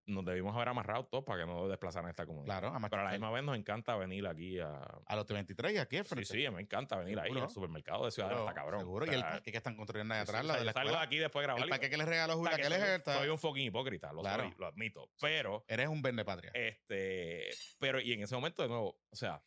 [0.07, 2.59] nos debimos haber amarrado todos para que no desplazaran esta comunidad.
[2.61, 4.73] Claro, a, Pero a la misma vez nos encanta venir aquí a...
[5.05, 6.25] a los 23 y aquí al Sí, frente.
[6.33, 8.79] sí, me encanta venir ahí al supermercado de Ciudad Seguro, está cabrón.
[8.79, 9.05] Seguro.
[9.05, 10.91] O y el parque que están construyendo ahí sí, atrás, sí, la de la salgo
[10.91, 11.63] de aquí después de grabar.
[11.63, 13.63] El parque que le regaló o Julia, sea, que que les soy, soy un fucking
[13.65, 14.43] hipócrita, lo Claro.
[14.43, 15.09] soy, lo admito.
[15.19, 16.51] Pero, Eres un vende patria.
[16.53, 19.43] este, pero, y en ese momento, de nuevo, o sea,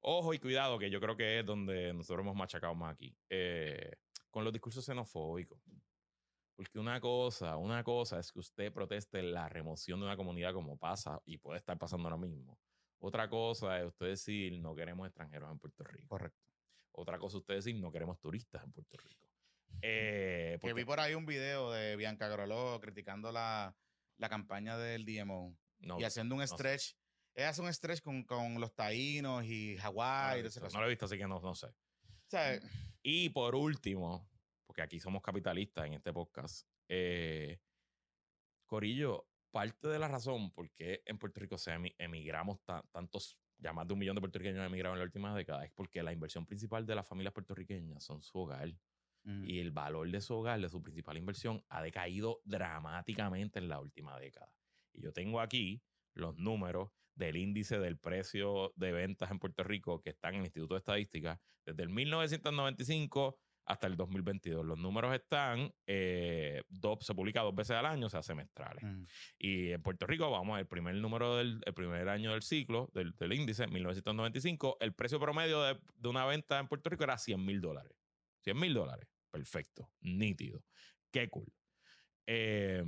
[0.00, 3.92] ojo y cuidado, que yo creo que es donde nosotros hemos machacado más aquí, eh,
[4.30, 5.58] con los discursos xenofóbicos.
[6.56, 10.78] Porque una cosa, una cosa es que usted proteste la remoción de una comunidad como
[10.78, 12.58] pasa y puede estar pasando ahora mismo.
[12.98, 16.08] Otra cosa es usted decir no queremos extranjeros en Puerto Rico.
[16.08, 16.40] Correcto.
[16.92, 19.26] Otra cosa es usted decir no queremos turistas en Puerto Rico.
[19.82, 23.76] Eh, Que vi por ahí un video de Bianca Groló criticando la,
[24.16, 26.54] la campaña del DMO no, y haciendo un sé.
[26.54, 26.96] stretch.
[27.34, 30.40] Ella hace un stretch con, con los taínos y no Hawái.
[30.46, 31.66] esas no lo he visto, así que no, no sé.
[31.66, 32.58] O sea,
[33.02, 34.26] Y por último,
[34.76, 37.58] porque aquí somos capitalistas en este podcast, eh,
[38.66, 43.38] Corillo, parte de la razón por qué en Puerto Rico se emi- emigramos ta- tantos,
[43.56, 46.02] ya más de un millón de puertorriqueños han emigrado en la última década, es porque
[46.02, 48.68] la inversión principal de las familias puertorriqueñas son su hogar.
[49.24, 53.68] mm, Y el valor de su hogar, de su principal inversión, ha decaído dramáticamente en
[53.68, 54.52] la última década.
[54.92, 60.02] Y yo tengo aquí los números del índice del precio de ventas en Puerto Rico
[60.02, 64.64] que están en el Instituto de Estadística desde el 1995 hasta el 2022.
[64.64, 68.82] Los números están, eh, dos, se publica dos veces al año, o sea, semestrales.
[68.84, 69.04] mm.
[69.38, 73.12] Y en Puerto Rico, vamos, el primer número del el primer año del ciclo, del,
[73.16, 77.44] del índice, 1995, el precio promedio de, de una venta en Puerto Rico era 100
[77.44, 77.92] mil dólares.
[78.44, 79.08] 100 mil dólares.
[79.30, 79.90] Perfecto.
[80.00, 80.64] Nítido.
[81.10, 81.52] Qué cool.
[82.26, 82.82] Eh,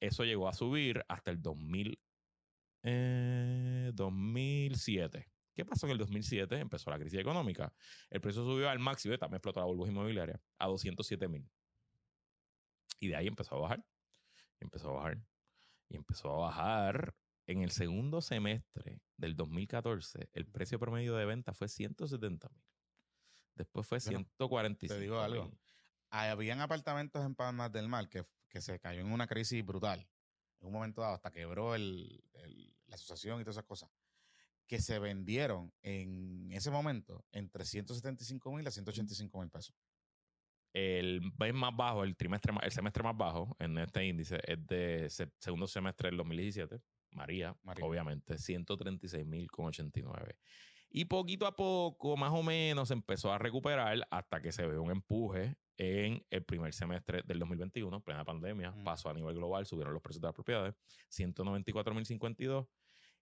[0.00, 1.98] eso llegó a subir hasta el 2000,
[2.82, 5.28] eh, 2007.
[5.56, 6.54] ¿Qué pasó en el 2007?
[6.60, 7.72] Empezó la crisis económica.
[8.10, 11.50] El precio subió al máximo, y también explotó la burbuja inmobiliaria, a 207 mil.
[13.00, 13.84] Y de ahí empezó a bajar.
[14.60, 15.18] Empezó a bajar.
[15.88, 17.14] Y empezó a bajar.
[17.46, 22.62] En el segundo semestre del 2014, el precio promedio de venta fue 170 mil.
[23.54, 25.50] Después fue Bueno, 145 te digo algo.
[26.10, 30.00] Habían apartamentos en Palmas del Mar que, que se cayó en una crisis brutal.
[30.60, 33.90] En un momento dado, hasta quebró el- el- la asociación y todas esas cosas.
[34.66, 39.74] Que se vendieron en ese momento entre 175 mil a 185 mil pesos.
[40.72, 45.08] El mes más bajo, el trimestre, el semestre más bajo en este índice es de
[45.08, 46.80] se- segundo semestre del 2017.
[47.12, 47.84] María, María.
[47.86, 50.36] obviamente, 136.089.
[50.90, 54.90] Y poquito a poco, más o menos, empezó a recuperar hasta que se ve un
[54.90, 58.70] empuje en el primer semestre del 2021, plena pandemia.
[58.72, 58.84] Mm.
[58.84, 60.74] Pasó a nivel global, subieron los precios de las propiedades,
[61.10, 62.66] 194.052.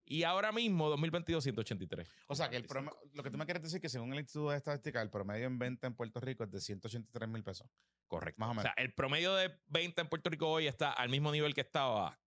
[0.07, 2.09] Y ahora mismo, 2022, 183.
[2.29, 4.21] O sea, que el promedio, lo que tú me quieres decir es que según el
[4.21, 7.67] Instituto de Estadística, el promedio en venta en Puerto Rico es de 183 mil pesos.
[8.07, 8.39] Correcto.
[8.41, 8.65] Más o O menos.
[8.65, 12.19] sea, el promedio de venta en Puerto Rico hoy está al mismo nivel que estaba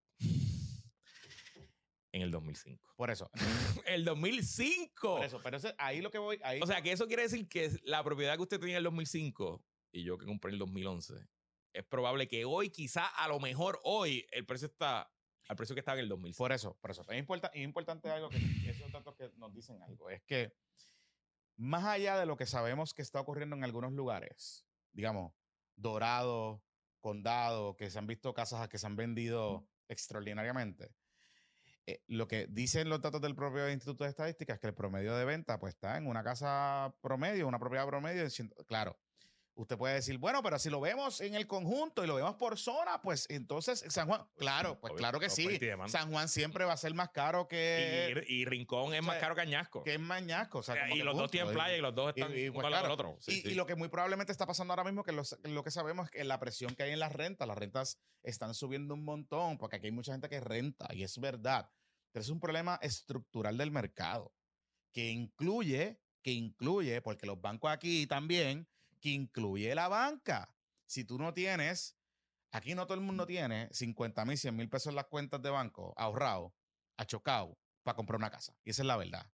[2.12, 2.94] en el 2005.
[2.96, 3.30] Por eso.
[3.86, 5.16] ¡El 2005!
[5.18, 5.40] Por eso.
[5.44, 6.40] Pero ahí lo que voy.
[6.44, 8.84] Ahí, O sea, que eso quiere decir que la propiedad que usted tenía en el
[8.86, 11.14] 2005 y yo que compré en el 2011,
[11.74, 15.12] es probable que hoy, quizá a lo mejor hoy, el precio está
[15.48, 16.38] al precio que estaba en el 2005.
[16.38, 17.06] Por eso, por eso.
[17.10, 18.38] Es, importa- es importante algo que
[18.70, 20.10] esos datos que nos dicen algo.
[20.10, 20.54] Es que
[21.56, 25.34] más allá de lo que sabemos que está ocurriendo en algunos lugares, digamos,
[25.76, 26.64] Dorado,
[27.00, 30.92] Condado, que se han visto casas que se han vendido extraordinariamente.
[31.86, 35.16] eh, lo que dicen los datos del propio Instituto de Estadística es que el promedio
[35.16, 38.28] de venta pues está en una casa promedio, una propiedad promedio.
[38.68, 39.00] claro,
[39.58, 42.58] usted puede decir, bueno, pero si lo vemos en el conjunto y lo vemos por
[42.58, 45.46] zona, pues entonces San Juan, claro, pues claro que sí.
[45.50, 45.92] y demanda.
[45.92, 49.16] San Juan siempre va a ser más caro que, y, y Rincón es o más
[49.16, 49.84] sea, caro que Añasco.
[49.84, 50.60] que es Mañasco.
[50.60, 52.50] O sea, como y los dos tienen y- playa y los dos y- están y,
[52.52, 53.18] pues, del claro, otro.
[53.20, 53.50] Sí, y, sí.
[53.50, 56.12] y lo que muy probablemente está pasando ahora mismo, que los- lo que sabemos es
[56.12, 59.78] que la presión que hay en las rentas, las rentas están subiendo un montón, porque
[59.78, 61.70] aquí hay mucha gente que renta, y es verdad.
[62.12, 64.34] Pero es un problema estructural del mercado,
[64.94, 68.68] que incluye, que incluye, porque los bancos aquí también,
[69.00, 70.56] que incluye la banca.
[70.88, 71.98] Si tú no tienes,
[72.52, 75.50] aquí no todo el mundo tiene 50 mil, 100 mil pesos en las cuentas de
[75.50, 76.56] banco ahorrado,
[76.98, 78.58] achocado, para comprar una casa.
[78.64, 79.32] Y esa es la verdad.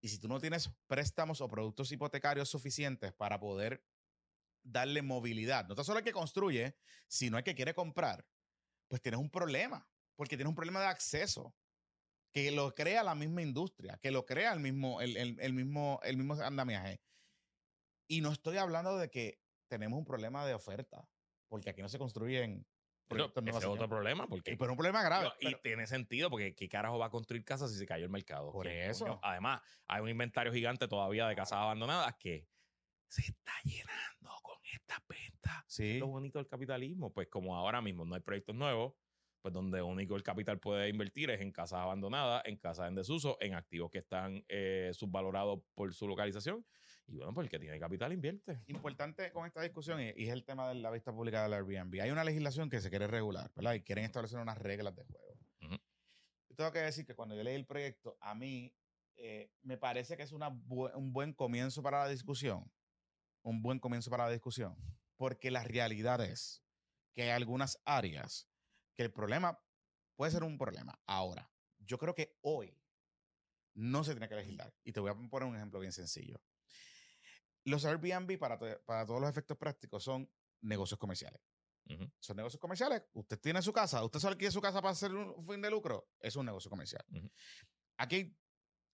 [0.00, 3.84] Y si tú no tienes préstamos o productos hipotecarios suficientes para poder
[4.62, 6.76] darle movilidad, no tan solo el que construye,
[7.08, 8.26] sino el que quiere comprar,
[8.88, 11.54] pues tienes un problema, porque tienes un problema de acceso
[12.32, 16.00] que lo crea la misma industria, que lo crea el mismo, el, el- el mismo,
[16.02, 17.00] el mismo andamiaje.
[18.06, 21.08] Y no estoy hablando de que tenemos un problema de oferta,
[21.48, 22.66] porque aquí no se construyen
[23.08, 25.30] Pero ese es otro problema porque Y pero un problema grave.
[25.40, 28.10] Y pero- tiene sentido porque ¿qué carajo va a construir casas si se cayó el
[28.10, 28.50] mercado?
[28.52, 29.04] Por ¿Quién, eso.
[29.04, 29.20] coño?
[29.22, 32.46] Además, hay un inventario gigante todavía de casas abandonadas que
[33.08, 35.64] se está llenando con estas ventas.
[35.66, 35.98] sí.
[35.98, 38.94] Lo bonito del capitalismo, pues como ahora mismo no hay proyectos nuevos,
[39.42, 43.36] pues donde único el capital puede invertir es en casas abandonadas, en casas en desuso,
[43.40, 46.64] en activos que están eh, subvalorados por su localización.
[47.06, 48.62] Y bueno, pues el que tiene capital invierte.
[48.66, 52.00] importante con esta discusión y, y es el tema de la vista pública del Airbnb.
[52.00, 53.74] Hay una legislación que se quiere regular, ¿verdad?
[53.74, 55.38] Y quieren establecer unas reglas de juego.
[56.48, 58.74] Yo tengo que decir que cuando yo leí el proyecto, a mí
[59.16, 62.70] eh, me parece que es una bu- un buen comienzo para la discusión.
[63.42, 64.76] Un buen comienzo para la discusión.
[65.16, 66.64] Porque la realidad es
[67.12, 68.48] que hay algunas áreas
[68.94, 69.60] que el problema
[70.16, 70.98] puede ser un problema.
[71.06, 72.80] Ahora, yo creo que hoy
[73.74, 74.72] no se tiene que legislar.
[74.84, 76.40] Y te voy a poner un ejemplo bien sencillo.
[77.64, 80.30] Los Airbnb, para, to- para todos los efectos prácticos, son
[80.62, 81.40] negocios comerciales.
[82.18, 83.02] Son negocios comerciales.
[83.12, 86.08] Usted tiene su casa, usted solo quiere su casa para hacer un fin de lucro.
[86.20, 87.04] Es un negocio comercial.
[87.98, 88.34] Aquí,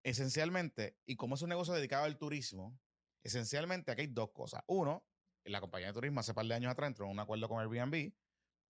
[0.04, 2.78] esencialmente, y como es un negocio dedicado al turismo,
[3.22, 4.62] esencialmente aquí hay dos cosas.
[4.66, 5.06] Uno,
[5.44, 8.12] la compañía de turismo hace par de años atrás entró en un acuerdo con Airbnb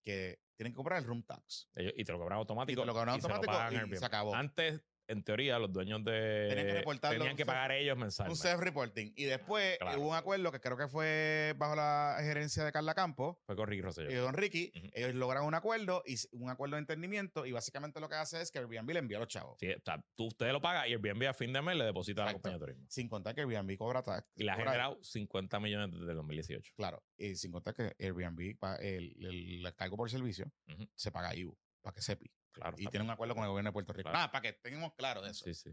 [0.03, 1.69] que tienen que comprar el room tax.
[1.75, 2.81] Ellos- y te lo cobran automático.
[2.81, 4.35] Y te lo cobran automático y se acabó.
[4.35, 4.81] Antes,
[5.11, 6.47] en teoría, los dueños de.
[6.49, 8.41] Tenían que reportarlo, tenían que un pagar ellos Un mensualmente.
[8.43, 9.13] self-reporting.
[9.17, 10.01] Y después Claro.
[10.01, 13.67] hubo un acuerdo que creo que fue bajo la gerencia de Carla Campos Fue con
[13.69, 14.11] Ricky Rosselló.
[14.11, 14.73] y Don Ricky.
[14.95, 18.51] Ellos logran un acuerdo y un acuerdo de entendimiento y básicamente lo que hace es
[18.51, 19.57] que Airbnb le envía a los chavos.
[19.61, 21.85] Sí, o sea, tú, usted lo paga y el Airbnb a fin de mes le
[21.85, 22.87] deposita a la compañía de turismo.
[22.89, 24.29] Sin contar que Airbnb cobra tax.
[24.37, 26.73] Y le ha generado 50 millones desde el 2018.
[26.77, 30.51] Claro, y sin contar que Airbnb, el, el- el cargo por servicio,
[30.95, 32.31] se paga IBU, para que sepi.
[32.53, 32.77] Claro.
[32.79, 34.11] Y tiene un acuerdo con el gobierno de Puerto Rico.
[34.11, 34.19] Claro.
[34.19, 35.45] Nada, para que tengamos claro de eso.
[35.45, 35.71] Sí, sí.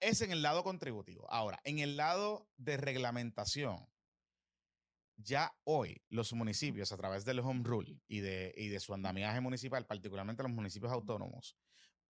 [0.00, 1.30] Es en el lado contributivo.
[1.30, 3.88] Ahora, en el lado de reglamentación,
[5.16, 9.40] ya hoy los municipios, a través del Home Rule y de, y de su andamiaje
[9.40, 11.56] municipal, particularmente los municipios autónomos,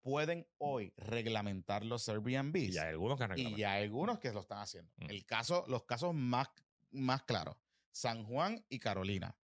[0.00, 2.57] pueden hoy reglamentar los Airbnb.
[2.57, 4.92] Y ya hay algunos que han Y hay algunos que lo están haciendo.
[4.96, 5.11] Mm.
[5.11, 6.48] El caso, los casos más,
[6.90, 7.57] más claros,
[7.90, 9.37] San Juan y Carolina.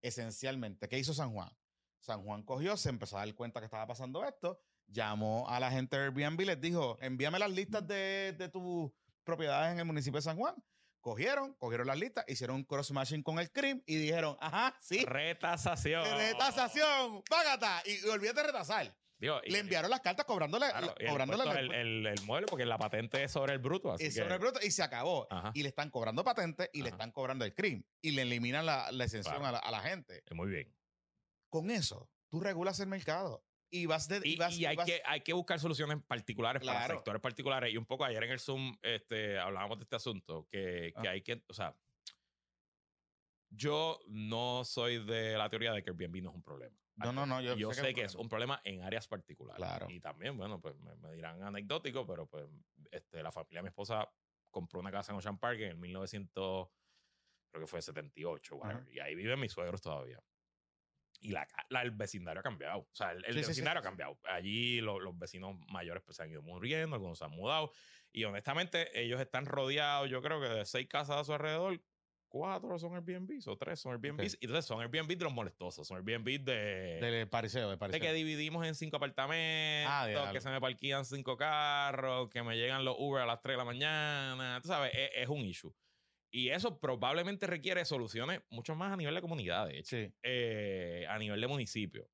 [0.00, 1.50] Esencialmente, ¿qué hizo San Juan?
[2.02, 5.70] San Juan cogió, se empezó a dar cuenta que estaba pasando esto, llamó a la
[5.70, 8.90] gente de Airbnb y les dijo, envíame las listas de, de tus
[9.24, 10.54] propiedades en el municipio de San Juan.
[11.00, 16.04] Cogieron, cogieron las listas, hicieron un cross-matching con el CRIM y dijeron, ajá, sí, Retasación.
[16.16, 17.82] retasación, págata.
[17.86, 18.94] Y, y olvídate de retasar.
[19.18, 22.78] Digo, y- Le enviaron las cartas cobrándole, claro, el el, el- el mueble, porque la
[22.78, 23.92] patente es sobre el bruto.
[23.92, 25.26] Así que, sobre el bruto, y se acabó.
[25.30, 25.52] Ajá.
[25.54, 27.86] Y le están cobrando patentes y le están cobrando el crimen.
[28.00, 29.48] Y le eliminan la, la exención Claro.
[29.48, 30.22] a, la, a la gente.
[30.32, 30.72] Muy bien.
[31.52, 33.44] Con eso, tú regulas el mercado.
[33.68, 34.22] Y vas de.
[34.24, 36.94] Y, vas- y hay, vas- que, hay que buscar soluciones particulares para Claro.
[36.94, 37.70] sectores particulares.
[37.72, 41.10] Y un poco ayer en el Zoom este, hablábamos de este asunto, que, que Ah.
[41.12, 41.76] hay que, o sea,
[43.50, 46.74] yo no soy de la teoría de que Airbnb no es un problema.
[46.96, 47.40] No, no, no.
[47.42, 48.22] Yo, Yo sé que, es problema.
[48.22, 49.58] un problema en áreas particulares.
[49.58, 49.90] Claro.
[49.90, 52.46] Y también, bueno, pues me, me dirán anecdótico, pero pues
[52.90, 54.10] este, la familia de mi esposa
[54.50, 56.68] compró una casa en Ocean Park en el 1900,
[57.50, 58.90] creo que fue 78, whatever, Ajá.
[58.92, 60.22] y ahí viven mis suegros todavía.
[61.22, 62.80] Y la, la- el vecindario ha cambiado.
[62.80, 64.18] O sea, el, el Sí, sí, sí, vecindario sí, ha cambiado.
[64.24, 67.70] Allí lo- los vecinos mayores pues, se han ido muriendo, algunos se han mudado.
[68.10, 71.80] Y honestamente, ellos están rodeados, yo creo que de seis casas a su alrededor.
[72.28, 74.38] Cuatro son Airbnbs o tres son Airbnbs.
[74.40, 78.00] Y entonces son Airbnbs de los molestosos, son Airbnbs de, Del pariseo, de de pariseo.
[78.00, 82.86] que dividimos en cinco apartamentos, Ah, que se me parquían cinco carros, que me llegan
[82.86, 84.60] los Uber a las 3 de la mañana.
[84.62, 85.74] Tú sabes, es, es un issue.
[86.34, 90.12] Y eso probablemente requiere soluciones mucho más a nivel de comunidad, de hecho, Sí.
[90.22, 92.08] eh, a nivel de municipio.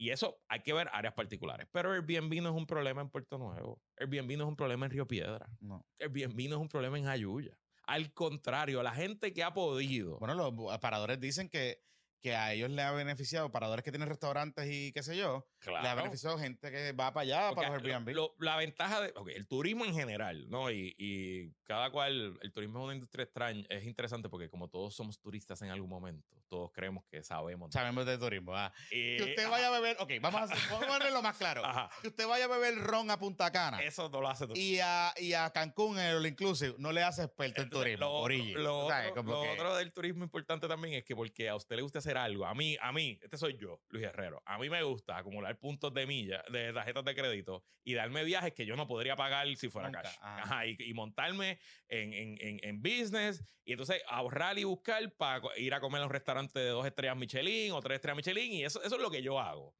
[0.00, 1.66] Y eso hay que ver áreas particulares.
[1.72, 3.82] Pero Airbnb no es un problema en Puerto Nuevo.
[3.98, 5.46] Airbnb no es un problema en Río Piedra.
[5.60, 5.84] No.
[6.00, 7.58] Airbnb no es un problema en Ayuya.
[7.82, 10.18] Al contrario, la gente que ha podido.
[10.20, 11.82] Bueno, los paradores dicen que,
[12.20, 15.76] que a ellos le ha beneficiado, paradores que tienen restaurantes y qué sé yo, le
[15.76, 18.14] ha claro, beneficiado gente que va para allá, Porque para los Airbnb.
[18.14, 20.70] lo- la ventaja de ok, el turismo en general, ¿no?
[20.70, 24.94] Y, y cada cual, el turismo es una industria extraña, es interesante porque como todos
[24.94, 27.72] somos turistas en algún momento, todos creemos que sabemos.
[27.72, 28.54] Sabemos de turismo.
[28.56, 28.72] ah.
[28.90, 31.64] Y- Que usted vaya a beber, ok, vamos a, hacer- vamos a ponerlo más claro.
[31.64, 31.90] Ajá.
[32.00, 34.54] Que usted vaya a beber ron a Punta Cana Eso no lo hace tú.
[34.56, 38.26] y a, y a Cancún en el Inclusive, no le hace experto en turismo.
[38.26, 38.28] Lo,
[38.62, 41.48] lo O sea, otro- como lo que- otro del turismo importante también es que porque
[41.48, 44.42] a usted le gusta hacer algo, a mí, a mí, este soy yo, Luis Herrero,
[44.46, 48.52] a mí me gusta acumular puntos de milla, de tarjetas de crédito y darme viajes
[48.54, 50.16] que yo no podría pagar si fuera Nunca, cash.
[50.20, 50.42] ajá.
[50.42, 55.42] Ajá, y, y montarme en, en, en, en business y entonces ahorrar y buscar para
[55.56, 58.64] ir a comer a un restaurante de dos estrellas Michelin o tres estrellas Michelin y
[58.64, 59.76] eso, eso es lo que yo hago.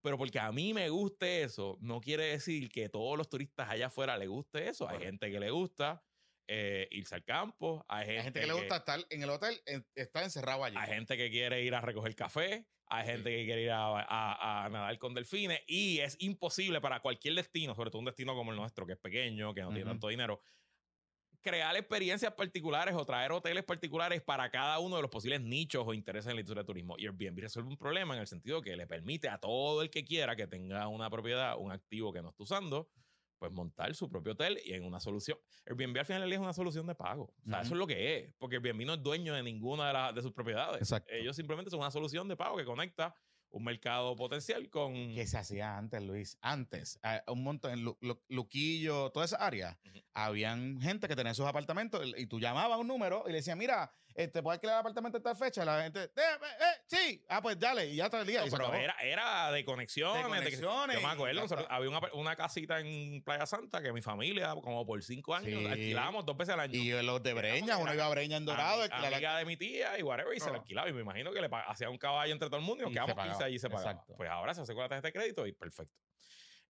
[0.00, 3.88] Pero porque a mí me guste eso, no quiere decir que todos los turistas allá
[3.88, 4.88] afuera les guste eso.
[4.88, 6.04] Hay gente que le gusta
[6.48, 9.60] eh, irse al campo, hay gente, Hay gente que le gusta estar en el hotel,
[9.66, 10.76] en- estar encerrado allí.
[10.78, 14.64] hay gente que quiere ir a recoger café, hay gente que quiere ir a, a-
[14.64, 18.50] a nadar con delfines y es imposible para cualquier destino, sobre todo un destino como
[18.50, 19.90] el nuestro, que es pequeño, que no tiene Ujú.
[19.90, 20.40] tanto dinero,
[21.40, 25.94] crear experiencias particulares o traer hoteles particulares para cada uno de los posibles nichos o
[25.94, 26.96] intereses en la industria de turismo.
[26.98, 30.04] Y Airbnb resuelve un problema en el sentido que le permite a todo el que
[30.04, 32.90] quiera que tenga una propiedad, un activo que no está usando,
[33.38, 35.38] pues montar su propio hotel y en una solución.
[35.66, 37.32] Airbnb al final del día es una solución de pago.
[37.46, 39.92] O sea, eso es lo que es, porque Airbnb no es dueño de ninguna de,
[39.92, 40.80] las- de sus propiedades.
[40.82, 41.12] Exacto.
[41.12, 43.14] Ellos simplemente son una solución de pago que conecta
[43.50, 44.92] un mercado potencial con...
[45.14, 46.36] que se hacía antes, Luis.
[46.42, 49.98] Antes, a- un montón, en Lu- Lu- Luquillo, toda esa área, Ujú.
[50.12, 53.56] habían gente que tenía sus apartamentos y tú llamabas a un número y le decías,
[53.56, 55.64] mira, este, ¿puedes alquilar el apartamento en tal fecha?
[55.64, 58.44] La gente, "Eh, eh, eh, sí, ah, pues dale, y ya está el día.
[58.44, 60.16] No, pero era, era de conexiones.
[60.24, 64.02] De de conexiones yo me acuerdo, había una, una casita en Playa Santa que mi
[64.02, 65.66] familia, como por cinco años, Sí.
[65.66, 66.74] alquilábamos dos veces al año.
[66.74, 69.98] Y los de Breña, uno iba a Breña en Dorado, la- amiga de mi tía
[69.98, 70.88] y whatever, y se la alquilaba.
[70.88, 73.10] Y me imagino que le hacía un caballo entre todo el mundo y nos quedamos
[73.10, 73.32] se pagaba.
[73.34, 73.90] 15 allí y se pagaba.
[73.92, 74.14] Exacto.
[74.16, 75.94] Pues ahora se hace con la tarjeta de crédito y perfecto.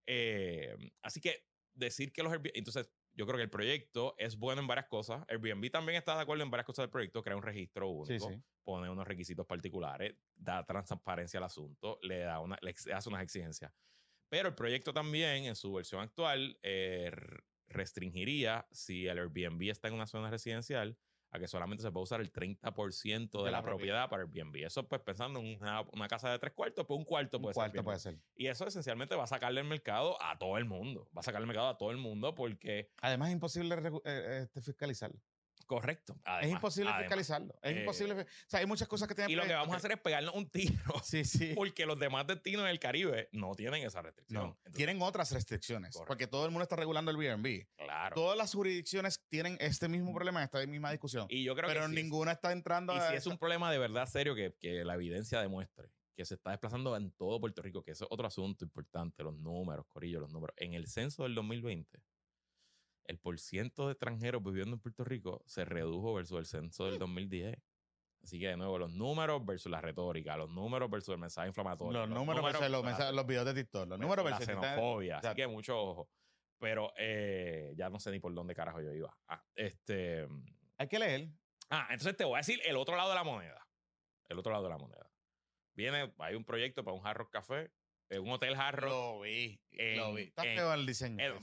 [0.06, 2.50] Eh, así que decir que los Airbnb.
[2.54, 5.24] Entonces, yo creo que el proyecto es bueno en varias cosas.
[5.28, 7.20] Airbnb también está de acuerdo en varias cosas del proyecto.
[7.20, 8.40] Crea un registro único, sí.
[8.62, 13.72] pone unos requisitos particulares, da transparencia al asunto, le, da una, le hace unas exigencias.
[14.28, 17.10] Pero el proyecto también, en su versión actual, eh,
[17.66, 20.96] restringiría si el Airbnb está en una zona residencial
[21.30, 24.56] a que solamente se puede usar el 30% de, De la, la propiedad para Airbnb.
[24.64, 27.54] Eso, pues, pensando en una, una casa de tres cuartos, pues un cuarto Un puede
[27.54, 27.78] cuarto ser.
[27.78, 27.84] Airbnb.
[27.84, 28.18] puede ser.
[28.36, 31.08] Y eso esencialmente va a sacarle el mercado a todo el mundo.
[31.16, 32.90] Va a sacarle el mercado a todo el mundo porque.
[33.02, 35.20] Además, es imposible regu- eh, este, fiscalizarlo.
[35.68, 36.18] Correcto.
[36.40, 37.02] es imposible además.
[37.04, 37.54] fiscalizarlo.
[37.62, 38.14] Es eh, imposible.
[38.14, 40.34] O sea, hay muchas cosas que tienen Y lo que vamos a hacer es pegarnos
[40.34, 40.72] un tiro
[41.04, 41.52] Sí, sí.
[41.54, 44.42] porque los demás destinos en el Caribe no tienen esa restricción.
[44.42, 45.92] No, Entonces, tienen otras restricciones.
[45.92, 46.08] Correcto.
[46.08, 47.66] Porque todo el mundo está regulando el Airbnb.
[47.76, 48.14] Claro.
[48.14, 51.26] Todas las jurisdicciones tienen este mismo problema, esta misma discusión.
[51.28, 51.92] y yo creo pero que.
[51.92, 54.94] ninguna está entrando Y a si es un problema de verdad serio que, que la
[54.94, 58.64] evidencia demuestre que se está desplazando en todo Puerto Rico, que eso es otro asunto
[58.64, 60.52] importante, los números, Corillo, los números.
[60.58, 62.02] En el censo del 2020,
[63.08, 67.56] el porciento de extranjeros viviendo en Puerto Rico se redujo versus el censo del 2010.
[68.22, 72.00] Así que, de nuevo, los números versus la retórica, los números versus el mensaje inflamatorio.
[72.00, 73.88] los números versus los, mensajes- los videos de TikTok.
[73.88, 75.18] Los números la versus xenofobia.
[75.18, 76.10] Así que mucho ojo.
[76.58, 79.16] Pero eh, ya no sé ni por dónde carajo yo iba.
[79.28, 80.26] Ah, este.
[80.76, 81.28] Hay que leer.
[81.70, 83.66] Ah, entonces te voy a decir el otro lado de la moneda.
[84.28, 85.10] El otro lado de la moneda.
[85.74, 87.70] Viene, hay un proyecto para un Hard Rock Café
[88.10, 88.88] eh, un hotel jarro.
[88.88, 89.60] Lo vi.
[89.96, 90.22] lo vi.
[90.24, 91.18] Está en- feo el diseño.
[91.24, 91.38] El,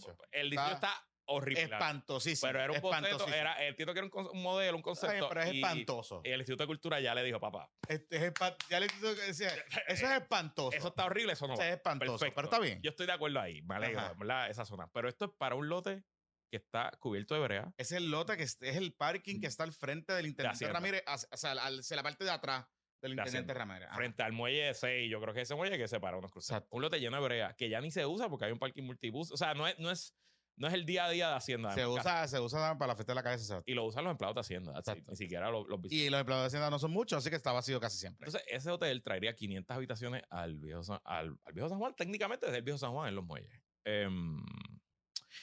[0.49, 1.63] diseño Está está horrible.
[1.63, 2.47] Espantosísimo.
[2.49, 3.33] Pero era un espantosísimo.
[3.35, 5.27] era, entiendo que era un, modelo, un concepto.
[5.29, 6.21] pero es y- espantoso.
[6.23, 8.33] Y el Instituto de Cultura ya le dijo, papá, Este es
[8.69, 9.49] ya le digo que decía,
[9.87, 10.77] eso es espantoso.
[10.77, 12.35] eso está horrible, eso no Eso es espantoso, Perfecto.
[12.35, 12.81] pero está bien.
[12.81, 13.79] Yo estoy de acuerdo ahí, me.
[13.79, 14.49] ¿verdad?
[14.49, 14.87] Esa zona.
[14.91, 16.03] Pero esto es para un lote
[16.51, 17.73] que está cubierto de brea.
[17.77, 20.67] Es el lote que es, es el parking que está al frente del intendente.
[20.71, 22.65] Ramírez, o sea, hacia la parte de atrás
[23.01, 23.53] del De intendente.
[23.53, 23.87] Ramírez.
[23.87, 23.95] Ajá.
[23.97, 26.31] frente al muelle 6, yo creo que ese muelle que separa unos.
[26.35, 26.67] Exacto.
[26.71, 29.31] Un lote lleno de brea, que ya ni se usa porque hay un parking multibus.
[29.31, 30.15] O sea, no es, no es,
[30.57, 31.71] no es el día a día de Hacienda.
[31.73, 33.43] Se usa, se usa para la fiesta de la calle.
[33.65, 34.73] Y lo usan los empleados de Hacienda.
[35.07, 35.79] Ni siquiera los, los.
[35.89, 38.25] Y los empleados de Hacienda no son muchos, así que está vacío casi siempre.
[38.27, 42.45] Entonces, ese hotel traería 500 habitaciones al viejo San, al, al viejo San Juan, técnicamente
[42.45, 43.51] desde el viejo San Juan en los muelles.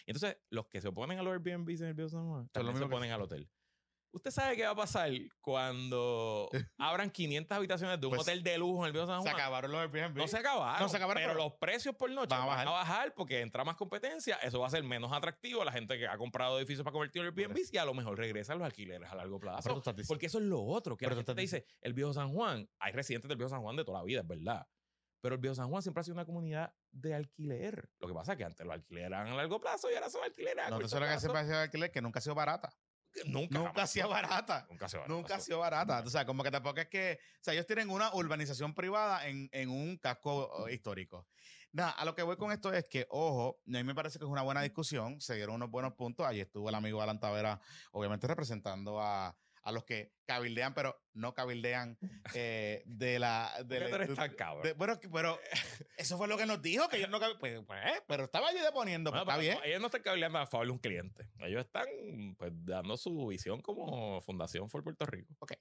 [0.07, 2.77] Y entonces, los que se oponen a los Airbnb en el viejo San Juan también
[2.77, 3.49] se que- oponen al hotel.
[4.15, 5.11] ¿Usted sabe qué va a pasar
[5.41, 6.49] cuando
[6.79, 9.35] abran 500 habitaciones de un Pues, hotel de lujo en el viejo San se Juan?
[9.41, 10.17] acabaron los Airbnb.
[10.19, 10.81] No se acabaron.
[10.83, 12.89] No se acabaron, pero, pero los precios por noche van a van a, bajar.
[12.89, 13.15] bajar.
[13.15, 14.37] porque entra más competencia.
[14.37, 17.29] Eso va a ser menos atractivo a la gente que ha comprado edificios para convertirlo
[17.29, 19.83] en Airbnb y a lo mejor regresan los alquileres a largo Ah, plazo.
[20.07, 22.69] Porque eso es lo otro, que Pero la gente te dice, el viejo San Juan,
[22.79, 24.67] hay residentes del viejo San Juan de toda la vida, es verdad.
[25.23, 27.89] Pero el viejo San Juan siempre ha sido una comunidad de alquiler.
[28.01, 30.23] Lo que pasa es que antes los alquileres eran a largo plazo y ahora son
[30.25, 31.21] alquileres a No corto suena que plazo.
[31.21, 32.75] siempre ha sido alquiler, que nunca ha sido barata.
[33.27, 33.59] Nunca.
[33.59, 34.67] Nunca ha sido barata.
[34.71, 35.15] Nunca ha sido barata.
[35.15, 36.03] Nunca ha sido barata.
[36.07, 37.19] O sea, como que tampoco es que.
[37.41, 41.27] O sea, ellos tienen una urbanización privada en, en un casco oh, histórico.
[41.73, 44.25] Nada, a lo que voy con esto es que, ojo, a mí me parece que
[44.25, 45.21] es una buena discusión.
[45.21, 46.27] Se dieron unos buenos puntos.
[46.27, 47.61] Allí estuvo el amigo Alan Tavera,
[47.93, 49.35] obviamente representando a,
[49.65, 51.99] a los que cabildean, pero no cabildean
[52.35, 53.53] eh, de la.
[53.59, 54.07] ¿Por De, la- de-
[54.63, 55.39] de- bueno, pero
[55.97, 59.11] eso fue lo que nos dijo, que ellos no pues, pues, pero estaba allí deponiendo,
[59.11, 59.59] pues, está bien.
[59.65, 61.29] ellos no están cableando a favor de un cliente.
[61.39, 61.87] Ellos están
[62.39, 65.35] pues, dando su visión como Fundación for Puerto Rico.
[65.39, 65.53] Ok.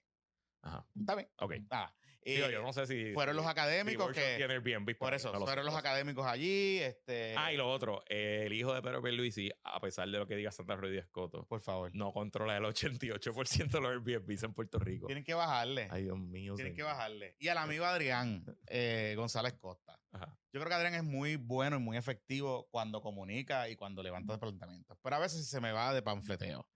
[0.63, 0.85] Ajá.
[0.99, 1.29] Está bien.
[1.37, 1.53] Ok.
[1.69, 1.95] Nada.
[2.23, 3.13] Eh, yo no sé si.
[3.13, 4.35] fueron los académicos que.
[4.37, 5.49] tiene Airbnb, Por eso, no lo sé.
[5.49, 6.77] fueron los académicos allí.
[6.79, 10.27] Este, Ah, y lo otro, eh, el hijo de Pedro Pierluisi, a pesar de lo
[10.27, 11.91] que diga Santa Ruiz Escoto, Por favor.
[11.95, 15.07] no controla el 88% de los Airbnbs en Puerto Rico.
[15.07, 15.87] Tienen que bajarle.
[15.89, 16.53] Ay, Dios mío.
[16.55, 17.35] Tienen que bajarle.
[17.39, 19.99] Y al amigo Adrián eh, González Costa.
[20.13, 20.37] Ajá.
[20.53, 24.37] Yo creo que Adrián es muy bueno y muy efectivo cuando comunica y cuando levanta
[24.37, 24.97] planteamientos.
[25.01, 26.67] Pero a veces se me va de panfleteo.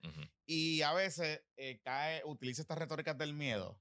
[0.45, 3.77] Y a veces eh, cae, utiliza estas retóricas del miedo.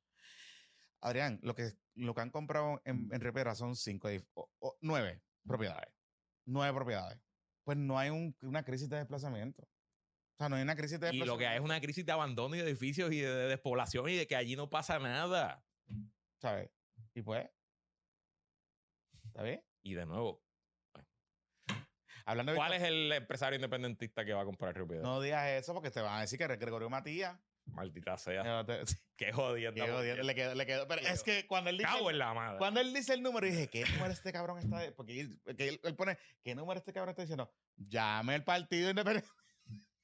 [1.05, 4.77] Adrián, lo que, lo que han comprado en, en Rivera son cinco, edif- o- o
[4.81, 5.93] nueve propiedades.
[6.47, 7.21] Nueve propiedades.
[7.63, 9.63] Pues no hay un- una crisis de desplazamiento.
[9.63, 11.33] O sea, no hay una crisis de Y desplazamiento.
[11.35, 14.09] lo que hay es una crisis de abandono y de edificios y de, de despoblación
[14.09, 15.65] y de que allí no pasa nada.
[16.41, 16.71] ¿Sabes?
[17.15, 17.49] Y pues.
[19.27, 19.63] ¿Está bien?
[19.83, 20.43] Y de nuevo,
[22.27, 25.03] Hablando de ¿cuál es el empresario independentista que va a comprar Río Piedra?
[25.03, 27.39] No digas eso porque te van a decir que Gregorio Matías.
[27.67, 28.65] Maldita sea.
[28.65, 28.83] Te-
[29.17, 29.85] Qué jodienda.
[29.85, 30.87] Qué jodido, Le quedó, le quedó.
[30.87, 31.89] Pero Qué es que cuando él dice.
[31.91, 32.59] Cago en la madre.
[32.59, 34.81] Cuando él dice el número, dije, ¿qué número este cabrón está?
[34.97, 37.53] Porque él, porque él- él pone, ¿qué número este cabrón está diciendo?
[37.77, 39.31] Llame el partido independiente.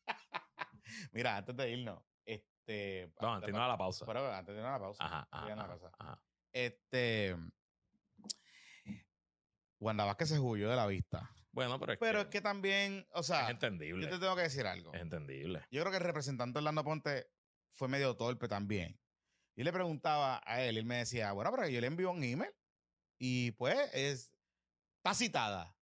[1.12, 3.12] Mira, antes de irnos, este.
[3.20, 4.06] No, antes de irnos a la pausa.
[4.06, 5.04] Pero antes de irnos a la pausa.
[5.04, 6.22] Ajá, ajá.
[6.52, 7.36] Este.
[9.78, 11.30] Wanda Vázquez se huyó de la vista.
[11.52, 14.04] Bueno, pero es Pero es que, que también, o sea, es entendible.
[14.04, 14.92] yo te tengo que decir algo.
[14.94, 15.64] Es entendible.
[15.70, 17.26] Yo creo que el representante Orlando Ponte
[17.70, 18.98] fue medio torpe también.
[19.56, 22.22] Y le preguntaba a él, y él me decía, bueno, pero yo le envío un
[22.22, 22.50] email
[23.18, 24.32] y pues es,
[24.96, 25.76] está citada.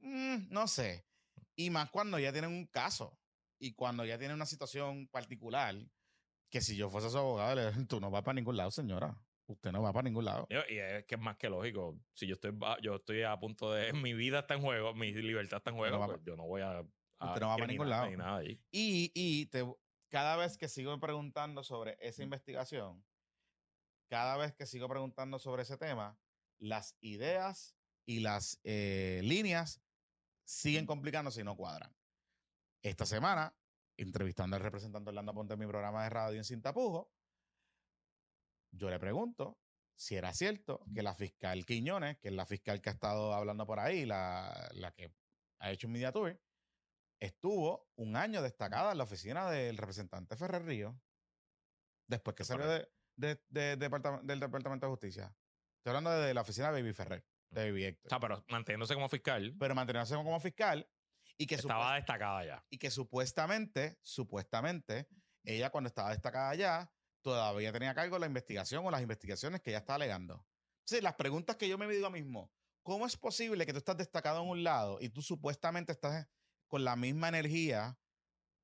[0.00, 1.06] Mm, no sé.
[1.56, 3.18] Y más cuando ya tienen un caso
[3.58, 5.76] y cuando ya tienen una situación particular,
[6.50, 9.16] que si yo fuese su abogado, le tú no vas para ningún lado, señora.
[9.46, 10.46] Usted no va para ningún lado.
[10.48, 11.98] Y es que es más que lógico.
[12.14, 13.92] Si yo estoy, yo estoy a punto de.
[13.92, 16.62] Mi vida está en juego, mi libertad está en juego, va pues yo no voy
[16.62, 16.78] a.
[17.18, 18.40] a Usted no va pa' ningún incriminarme lado.
[18.40, 18.44] Nada.
[18.44, 19.64] Y, y te,
[20.10, 23.04] cada vez que sigo preguntando sobre esa investigación,
[24.08, 26.18] cada vez que sigo preguntando sobre ese tema,
[26.58, 29.80] las ideas y las eh, líneas
[30.44, 31.94] siguen complicándose y no cuadran.
[32.82, 33.54] Esta semana,
[33.96, 37.06] entrevistando al representante Orlando Ponte en mi programa de radio en Sin Tapujos,
[38.72, 39.58] yo le pregunto
[39.94, 43.66] si era cierto que la fiscal Quiñones, que es la fiscal que ha estado hablando
[43.66, 45.14] por ahí, la, la que
[45.58, 46.40] ha hecho un media tour,
[47.20, 51.00] estuvo un año destacada en la oficina del representante Ferrer Río,
[52.06, 55.36] después que salió de, de- de- del Departamento de Justicia.
[55.78, 58.08] Estoy hablando de la oficina de Baby Ferrer, de Baby O Héctor.
[58.10, 60.88] sea, pero manteniéndose como fiscal, Pero manteniéndose como fiscal
[61.36, 62.66] y que, estaba destacada ya.
[62.68, 65.08] y que supuestamente, supuestamente,
[65.44, 66.92] ella cuando estaba destacada allá,
[67.22, 70.46] todavía tenía a cargo la investigación o las investigaciones que ella estaba alegando.
[70.86, 72.52] Sí, las preguntas que yo me digo mismo,
[72.82, 76.26] ¿cómo es posible que tú estás destacado en un lado y tú supuestamente estás
[76.70, 77.98] con la misma energía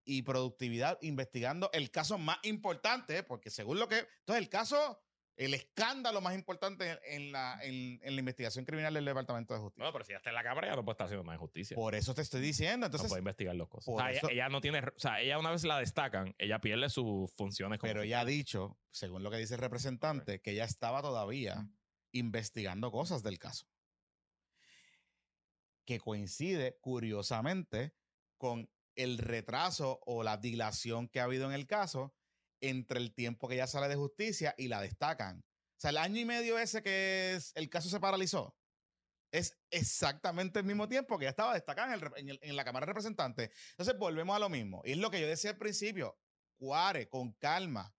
[0.04, 3.22] y productividad investigando el caso más importante?
[3.22, 3.98] Porque según lo que...
[4.20, 5.02] Entonces, el caso
[5.38, 9.84] El escándalo más importante en la, en, en la investigación criminal del Departamento de Justicia.
[9.84, 11.74] No, pero si ya está en la cámara, ya no puede estar haciendo más injusticia.
[11.74, 12.78] Por eso te estoy diciendo.
[12.78, 13.94] no Entonces, puede investigar las cosas.
[13.94, 14.78] O sea, eso- ella no tiene.
[14.78, 17.90] O sea, ella una vez la destacan, ella pierde sus funciones como.
[17.90, 21.68] pero ella ha dicho, según lo que dice el representante, que ella estaba todavía
[22.12, 23.66] investigando cosas del caso.
[25.86, 27.94] Que coincide, curiosamente,
[28.38, 32.14] con el retraso o la dilación que ha habido en el caso
[32.60, 35.40] entre el tiempo que ella sale de justicia y la destacan.
[35.40, 38.56] O sea, el año y medio ese que es- el caso se paralizó
[39.30, 42.56] es exactamente el mismo tiempo que ya estaba destacada en, el rep- en el- en
[42.56, 43.50] la Cámara de Representantes.
[43.72, 44.80] Entonces, volvemos a lo mismo.
[44.84, 46.18] Y es lo que yo decía al principio.
[46.58, 47.94] Cuare, con calma.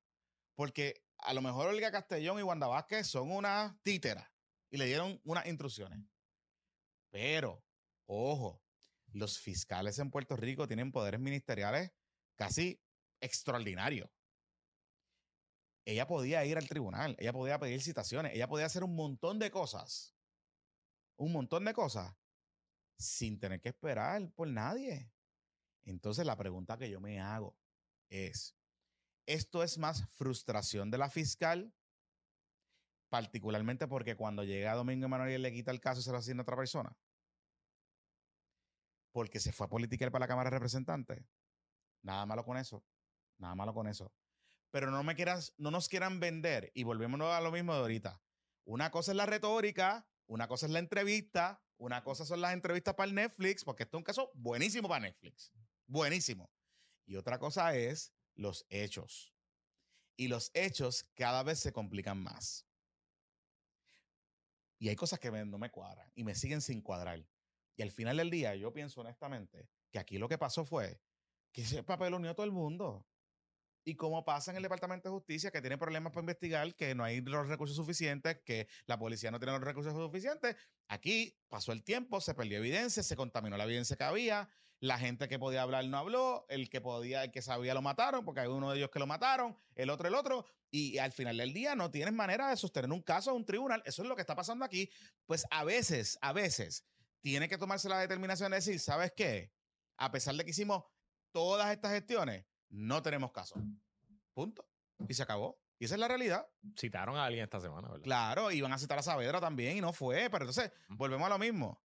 [0.55, 4.27] Porque a lo mejor Olga Castellón y Wanda Vázquez son unas títeras
[4.71, 5.99] y le dieron unas instrucciones.
[7.11, 7.63] Pero,
[8.08, 8.62] ojo,
[9.14, 11.91] los fiscales en Puerto Rico tienen poderes ministeriales
[12.36, 12.82] casi
[13.22, 14.10] extraordinarios.
[15.86, 19.49] Ella podía ir al tribunal, ella podía pedir citaciones, ella podía hacer un montón de
[19.51, 20.14] cosas.
[21.16, 22.14] Un montón de cosas
[22.97, 25.12] sin tener que esperar por nadie.
[25.86, 27.58] Entonces la pregunta que yo me hago
[28.10, 28.55] es,
[29.26, 31.74] ¿esto es más frustración de la fiscal?
[33.10, 36.43] Particularmente porque cuando llega Domingo Emanuel y le quita el caso, se lo asigna a
[36.43, 36.95] otra persona.
[39.18, 41.26] Porque se fue a politicar para la Cámara de Representantes.
[42.03, 42.86] Nada malo con eso.
[43.39, 44.13] Nada malo con eso.
[44.70, 46.72] Pero no me quieras, no nos quieran vender.
[46.76, 48.22] Y volvemos a lo mismo de ahorita.
[48.63, 52.93] Una cosa es la retórica, una cosa es la entrevista, una cosa son las entrevistas
[52.93, 55.51] para el Netflix, porque esto es un caso buenísimo para Netflix.
[55.88, 56.51] Buenísimo.
[57.07, 59.34] Y otra cosa es los hechos.
[60.15, 62.68] Y los hechos cada vez se complican más.
[64.78, 67.26] Y hay cosas que no me cuadran y me siguen sin cuadrar.
[67.78, 70.99] Y al final del día, yo pienso honestamente que aquí lo que pasó fue
[71.53, 73.07] que ese papel unió a todo el mundo.
[73.86, 77.05] Y como pasa en el Departamento de Justicia, que tiene problemas para investigar, que no
[77.05, 80.57] hay los recursos suficientes, que la policía no tiene los recursos suficientes,
[80.89, 84.49] aquí pasó el tiempo, se perdió evidencia, se contaminó la evidencia que había,
[84.80, 88.25] la gente que podía hablar no habló, el que podía, el que sabía lo mataron,
[88.25, 91.38] porque hay uno de ellos que lo mataron, el otro el otro, y al final
[91.38, 93.82] del día no tienes manera de sostener un caso en un tribunal.
[93.86, 94.89] Eso es lo que está pasando aquí.
[95.25, 96.86] Pues a veces, a veces,
[97.22, 99.51] tiene que tomarse la determinación de decir, ¿sabes qué?
[99.97, 100.84] A pesar de que hicimos
[101.32, 103.55] todas estas gestiones, no tenemos caso.
[104.34, 104.68] Punto.
[105.07, 105.59] Y se acabó.
[105.80, 106.47] Y esa es la realidad.
[106.76, 108.03] Citaron a alguien esta semana, ¿verdad?
[108.03, 110.30] Claro, iban a citar a Saavedra también y no fue.
[110.30, 111.82] Pero entonces, volvemos a lo mismo.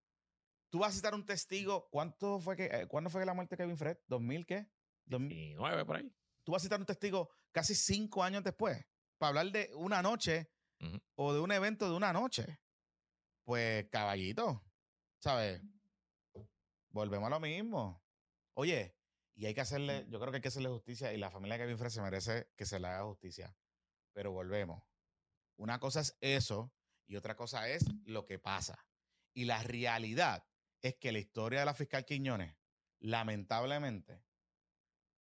[0.71, 1.89] Tú vas a citar un testigo.
[1.91, 3.99] ¿Cuánto fue que, eh, ¿Cuándo fue la muerte de Kevin Fred?
[4.09, 4.67] ¿2000 qué?
[5.05, 6.11] ¿Dos- Y nueve por ahí.
[6.45, 8.83] Tú vas a citar un testigo casi cinco años después
[9.19, 10.51] para hablar de una noche
[11.15, 12.61] o de un evento de una noche.
[13.45, 14.65] Pues, caballito,
[15.23, 15.63] ¿sabes?
[16.91, 18.05] Volvemos a lo mismo.
[18.55, 18.97] Oye,
[19.35, 21.65] y hay que hacerle, yo creo que hay que hacerle justicia y la familia de
[21.65, 23.57] Kevin Fred se merece que se le haga justicia.
[24.13, 24.83] Pero volvemos.
[25.57, 26.75] Una cosa es eso
[27.07, 28.85] y otra cosa es lo que pasa.
[29.33, 30.45] Y la realidad
[30.83, 32.55] es que la historia de la fiscal Quiñones,
[32.99, 34.25] lamentablemente,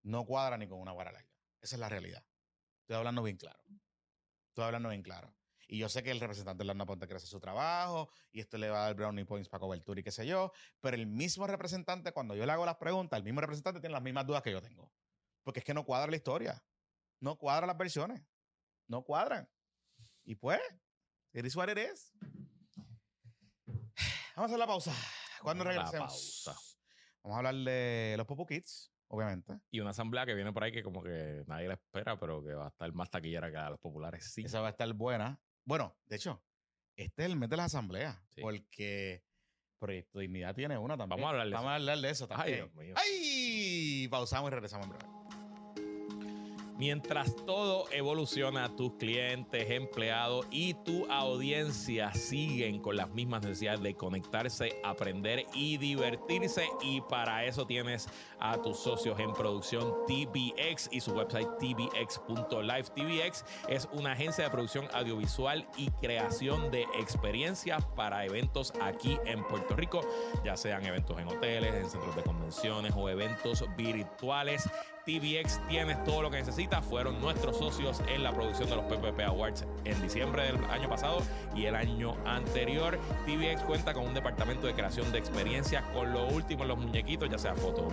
[0.04, 1.32] no cuadra ni con una vara larga.
[1.62, 2.26] Esa es la realidad.
[2.82, 3.64] Estoy hablando bien claro.
[4.50, 5.34] Estoy hablando bien claro.
[5.72, 8.70] Y yo sé que el representante Lorna Ponte quiere hacer su trabajo y esto le
[8.70, 10.52] va a dar brownie points para cobertura y qué sé yo.
[10.82, 14.02] Pero el mismo representante, cuando yo le hago las preguntas, el mismo representante tiene las
[14.04, 14.92] mismas dudas que yo tengo.
[15.44, 16.62] Porque es que no cuadra la historia.
[17.22, 18.22] No cuadran las versiones.
[18.88, 19.50] No cuadran.
[20.26, 20.60] Y pues,
[21.32, 22.12] is what it is.
[24.36, 24.94] Vamos a hacer la pausa.
[25.42, 26.44] Cuando La regresemos.
[26.44, 26.62] pausa.
[27.24, 29.58] Vamos a hablar de los Popo Kids, obviamente.
[29.70, 32.56] Y una asamblea que viene por ahí que como que nadie la espera, pero que
[32.56, 34.34] va a estar más taquillera que a los populares.
[34.34, 34.44] Sí.
[34.44, 35.40] Esa va a estar buena.
[35.72, 36.44] Bueno, de hecho,
[36.98, 38.18] este es el mes de las asambleas.
[38.36, 38.42] Sí.
[38.42, 39.24] Porque
[39.80, 41.22] Proyecto Dignidad tiene una también.
[41.22, 41.70] Vamos a hablar de Vamos eso.
[41.72, 42.58] a hablar de eso Ay, también.
[42.58, 42.94] Dios mío.
[42.98, 44.08] ¡Ay!
[44.10, 45.21] Pausamos y regresamos en breve.
[46.82, 53.94] Mientras todo evoluciona, tus clientes, empleados y tu audiencia siguen con las mismas necesidades de
[53.94, 56.68] conectarse, aprender y divertirse.
[56.82, 58.10] Y para eso tienes
[58.40, 62.84] a tus socios en producción TBX y su website tbx.live.
[62.96, 69.44] TBX es una agencia de producción audiovisual y creación de experiencias para eventos aquí en
[69.44, 70.02] Puerto Rico,
[70.44, 74.68] ya sean eventos en hoteles, en centros de convenciones o eventos virtuales.
[75.06, 76.86] TVX tienes todo lo que necesitas.
[76.86, 81.22] Fueron nuestros socios en la producción de los PPP Awards en diciembre del año pasado
[81.56, 83.00] y el año anterior.
[83.26, 87.30] TVX cuenta con un departamento de creación de experiencias con lo último en los muñequitos,
[87.30, 87.92] ya sea photobooth,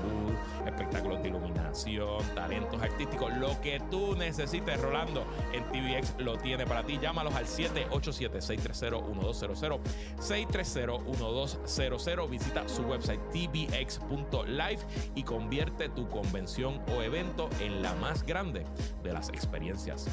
[0.67, 6.83] espectáculos de iluminación, talentos artísticos, lo que tú necesites, Rolando, en TVX lo tiene para
[6.85, 6.99] ti.
[7.01, 9.81] Llámalos al 787-630-1200,
[10.19, 12.29] 630-1200.
[12.29, 14.81] Visita su website tvx.live
[15.15, 18.65] y convierte tu convención o evento en la más grande
[19.03, 20.07] de las experiencias.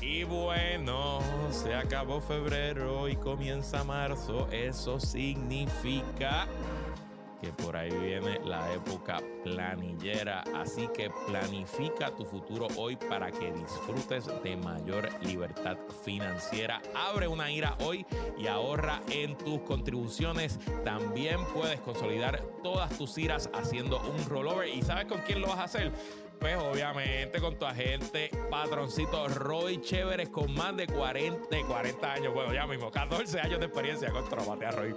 [0.00, 4.46] Y bueno, se acabó febrero y comienza marzo.
[4.50, 6.46] Eso significa
[7.40, 10.42] que por ahí viene la época planillera.
[10.54, 16.80] Así que planifica tu futuro hoy para que disfrutes de mayor libertad financiera.
[16.94, 18.06] Abre una IRA hoy
[18.38, 20.58] y ahorra en tus contribuciones.
[20.84, 24.68] También puedes consolidar todas tus IRAs haciendo un rollover.
[24.68, 25.92] ¿Y sabes con quién lo vas a hacer?
[26.38, 32.34] Pues obviamente con tu agente patroncito Roy Chéveres con más de 40, de 40 años,
[32.34, 34.94] bueno ya mismo, 14 años de experiencia contra a Roy.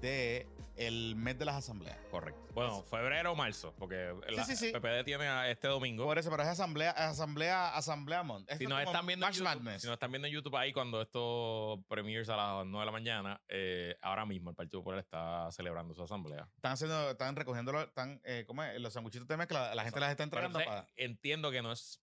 [0.00, 0.46] de
[0.76, 1.98] el mes de las asambleas.
[2.10, 2.40] Correcto.
[2.54, 4.72] Bueno, febrero o marzo, porque la sí, sí.
[4.72, 6.04] PPD tiene a este domingo.
[6.04, 8.50] Por eso, pero es asamblea, asamblea, asamblea month.
[8.58, 9.82] Si nos, es están viendo en YouTube, Madness.
[9.82, 12.92] si nos están viendo en YouTube ahí cuando esto premieres a las 9 de la
[12.92, 16.48] mañana, eh, ahora mismo el Partido Popular está celebrando su asamblea.
[16.56, 18.80] Están haciendo, están recogiendo los, están, eh, ¿cómo es?
[18.80, 20.92] los sanguchitos de mezcla, la gente las está entregando entonces, para.
[20.96, 22.00] entiendo que no es.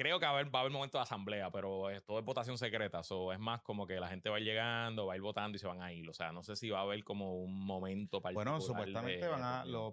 [0.00, 2.24] Creo que va a haber, va a haber momento de asamblea, pero es, todo es
[2.24, 3.02] votación secreta.
[3.02, 5.56] So, es más como que la gente va a ir llegando, va a ir votando
[5.56, 6.08] y se van a ir.
[6.08, 8.46] O sea, no sé si va a haber como un momento particular.
[8.54, 9.92] Bueno, supuestamente de- van a, los,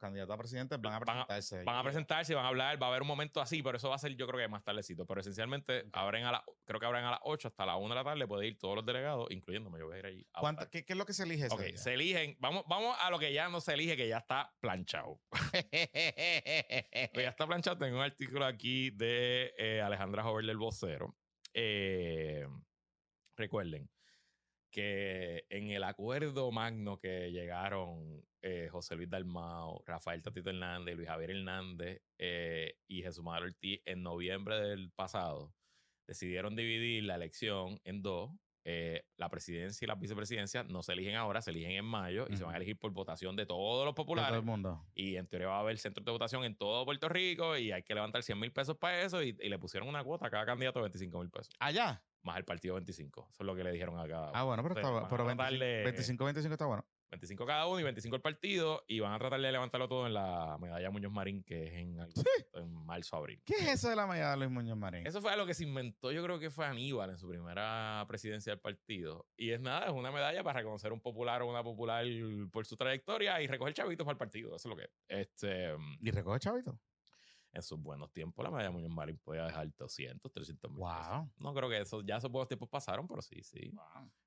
[0.00, 1.62] candidatos a presidentes van a Van a- presentarse.
[1.62, 3.94] Van a presentarse, van a hablar, va a haber un momento así, pero eso va
[3.94, 5.06] a ser yo creo que más tardecito.
[5.06, 7.94] Pero esencialmente abren a la, creo que abren a las 8 hasta la 1 de
[7.94, 10.26] la tarde, puede ir todos los delegados, incluyéndome, yo voy a ir allí.
[10.34, 10.70] a ¿Cuánta- votar.
[10.70, 11.78] qué, qué es lo que se elige ese Ok, día?
[11.78, 15.20] se eligen, vamos, vamos a lo que ya no se elige, que ya está planchado.
[17.14, 17.78] Ya está planchado.
[17.78, 21.16] Tengo un artículo aquí de eh, Alejandra Jover del Vocero.
[21.54, 22.46] Eh,
[23.36, 23.88] recuerden
[24.70, 31.08] que en el acuerdo magno que llegaron eh, José Luis Dalmao, Rafael Tatito Hernández, Luis
[31.08, 35.54] Javier Hernández eh, y Jesús Manuel Ortiz en noviembre del pasado,
[36.06, 38.30] decidieron dividir la elección en dos.
[38.68, 42.36] Eh, la presidencia y la vicepresidencia no se eligen ahora, se eligen en mayo y
[42.36, 44.30] se van a elegir por votación de todos los De populares.
[44.30, 44.84] todo el mundo.
[44.92, 47.84] Y en teoría va a haber centros de votación en todo Puerto Rico y hay
[47.84, 50.44] que levantar 100 mil pesos para eso y, y le pusieron una cuota a cada
[50.44, 51.54] candidato de 25 mil pesos.
[51.60, 52.02] Allá.
[52.22, 53.28] Más el partido 25.
[53.30, 55.08] Eso es lo que le dijeron a cada Ah, bueno, pero, Entonces, está, van a
[55.08, 56.84] pero tratar 25, de- 25, 25 está bueno.
[57.16, 60.12] 25 cada uno y 25 el partido y van a tratar de levantarlo todo en
[60.14, 62.22] la medalla Muñoz Marín que es en, algo-
[62.54, 63.40] en marzo, abril.
[63.44, 65.06] ¿Qué es eso de la medalla de Luis Muñoz Marín?
[65.06, 68.52] Eso fue algo que se inventó, yo creo que fue Aníbal en su primera presidencia
[68.52, 69.26] del partido.
[69.36, 72.04] Y es nada, es una medalla para reconocer un popular o una popular
[72.52, 74.54] por su trayectoria y recoger chavitos para el partido.
[74.54, 74.90] Eso es lo que es.
[75.08, 76.78] Este, ¿Y recoge chavito?
[77.56, 80.80] En sus buenos tiempos, la medalla Muñoz Marín podía dejar 200, 300 mil.
[80.86, 81.08] pesos.
[81.08, 81.30] Wow.
[81.38, 83.72] No creo que eso, ya esos buenos tiempos pasaron, pero sí, sí.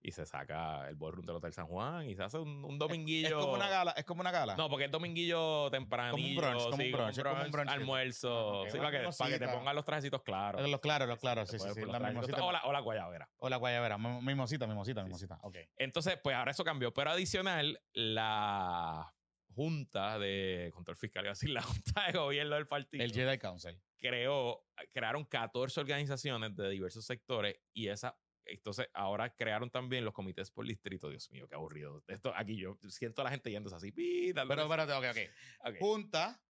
[0.01, 3.27] Y se saca el ballroom del Hotel San Juan y se hace un, un dominguillo.
[3.39, 4.55] Es como una gala, es como una gala.
[4.55, 6.41] No, porque es dominguillo tempranillo.
[6.41, 7.71] brunch, como un sí, brunch, como un brunchito.
[7.73, 8.61] almuerzo.
[8.61, 10.69] Ok, sí, una para, que, para que te pongan los trajecitos claros.
[10.69, 12.05] los claros, los claros, sí, sí, puedes sí.
[12.07, 12.43] mimosita.
[12.43, 13.29] O la, o la guayabera.
[13.37, 15.39] O la guayabera, mi- mimosita, mimosita, mimosita.
[15.43, 15.57] Ok.
[15.77, 16.93] Entonces, pues ahora eso cambió.
[16.93, 19.13] Pero adicional, la
[19.59, 23.37] Junta de Control Fiscal, iba a decir, la Junta de Gobierno del partido El Jedi
[23.37, 23.77] Council.
[23.99, 30.49] creó, crearon 14 organizaciones de diversos sectores y esa, entonces ahora crearon también los comités
[30.49, 31.09] por distrito.
[31.09, 32.01] Dios mío, qué aburrido.
[32.07, 33.91] Esto aquí yo siento a la gente yéndose así.
[33.91, 35.69] Pero espérate, ok, ok.
[35.71, 35.79] Ok.
[35.79, 36.41] Junta.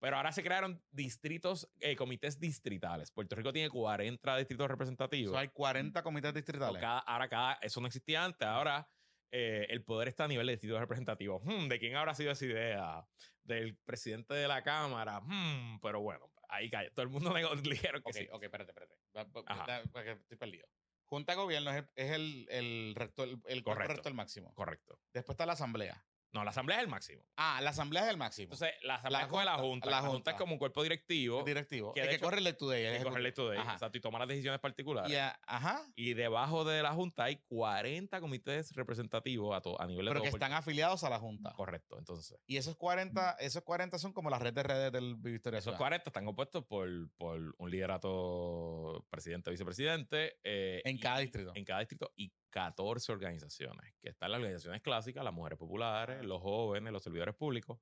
[0.00, 3.10] Pero ahora se crearon distritos, eh, comités distritales.
[3.10, 5.34] Puerto Rico tiene 40 distritos representativos.
[5.36, 6.80] hay 40 comités distritales.
[6.80, 8.46] cada- ahora cada, eso no existía antes.
[8.46, 8.86] Ahora
[9.30, 11.42] eh, el poder está a nivel de distritos representativos.
[11.44, 13.06] Hmm, ¿De quién habrá sido esa idea?
[13.42, 15.20] Del presidente de la Cámara.
[15.20, 16.90] Hmm, pero bueno, ahí cae.
[16.90, 18.28] Todo el mundo nego- dijeron que Ok, sí.
[18.30, 18.94] ok, espérate, espérate.
[19.16, 19.80] Va- va-
[20.12, 20.68] estoy perdido.
[21.04, 23.94] Junta de gobierno es el, es el, el rector, el, el cuerpo Correcto.
[23.94, 24.52] rector máximo.
[24.54, 25.00] Correcto.
[25.14, 26.04] Después está la asamblea.
[26.32, 27.22] No, la asamblea es el máximo.
[27.36, 28.52] Ah, la asamblea es el máximo.
[28.52, 29.90] Entonces, la asamblea La es como la junta- junta.
[29.90, 30.12] la junta.
[30.12, 30.30] junta.
[30.32, 31.94] es como un cuerpo directivo directivo.
[31.94, 32.84] que el que hecho- corre el lecture day.
[32.86, 33.72] el que corre el Ajá.
[33.74, 35.10] Exacto, y toma las decisiones particulares.
[35.10, 35.82] Y, a- ajá.
[35.96, 40.20] Y debajo de la junta hay 40 comités representativos a, to- a nivel de Pero
[40.20, 41.52] todo que están afiliados a la junta.
[41.54, 42.38] Correcto, entonces.
[42.46, 45.78] Y esos 40, esos 40 son como la red de redes del Victoria Esos Ciudad.
[45.78, 50.38] 40 están compuestos por, por un liderato presidente, vicepresidente.
[50.44, 51.52] eh, En cada distrito.
[51.54, 56.40] En cada distrito y 14 organizaciones, que están las organizaciones clásicas, las mujeres populares, los
[56.40, 57.78] jóvenes, los servidores públicos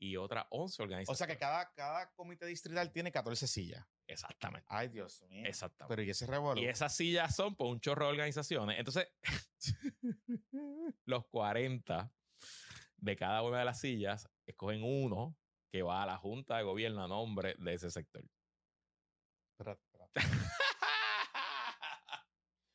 [0.00, 1.18] y otras 11 O organizaciones.
[1.18, 3.84] sea que cada, cada comité distrital tiene 14 sillas.
[4.06, 4.66] Exactamente.
[4.70, 5.44] Ay, Dios mío.
[5.46, 5.92] Exactamente.
[5.92, 6.60] Pero ¿y ese revuelo?
[6.60, 8.78] Y esas sillas son por un chorro de organizaciones.
[8.78, 9.08] Entonces,
[11.04, 12.12] los 40
[12.96, 15.36] de cada una de las sillas escogen uno
[15.70, 18.24] que va a la Junta de Gobierno a nombre de ese sector.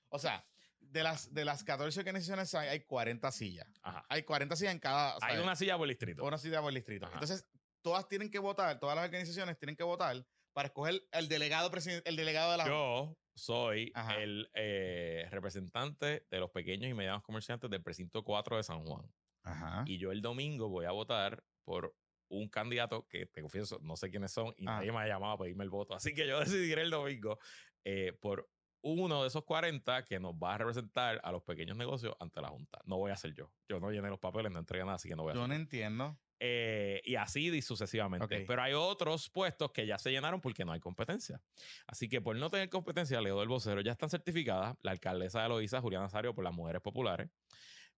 [0.09, 0.45] O sea,
[0.93, 3.67] de las, de las 14 organizaciones hay, hay 40 sillas.
[3.81, 4.05] Ajá.
[4.09, 5.17] Hay 40 sillas en cada.
[5.21, 6.23] Hay una silla por distrito.
[6.23, 7.07] una silla por distrito.
[7.07, 7.15] Ajá.
[7.15, 7.45] Entonces,
[7.81, 10.23] todas tienen que votar, todas las organizaciones tienen que votar
[10.53, 11.71] para escoger el delegado
[12.05, 14.21] el delegado de la Yo soy Ajá.
[14.21, 19.11] el eh, representante de los pequeños y medianos comerciantes del precinto 4 de San Juan.
[19.41, 19.83] Ajá.
[19.87, 21.95] Y yo el domingo voy a votar por
[22.29, 25.37] un candidato que te confieso, no sé quiénes son y nadie me ha llamado a
[25.39, 25.95] pedirme el voto.
[25.95, 26.39] Así que yo
[26.71, 27.39] decidiré el domingo
[27.83, 28.49] eh, por
[28.84, 32.49] uno de esos 40 que nos va a representar a los pequeños negocios ante la
[32.49, 32.79] Junta.
[32.86, 33.49] No voy a ser yo.
[33.67, 35.49] Yo no llené los papeles, no entregué nada, así que no voy a Yo ser
[35.49, 36.17] no entiendo.
[36.39, 38.41] eh, y así sucesivamente.
[38.45, 41.41] Pero hay otros puestos que ya se llenaron porque no hay competencia.
[41.88, 44.75] Así que por no tener competencia, Leo del Vocero ya están certificadas.
[44.81, 47.29] La alcaldesa de Loíza, Juliana Nazario, por las mujeres populares.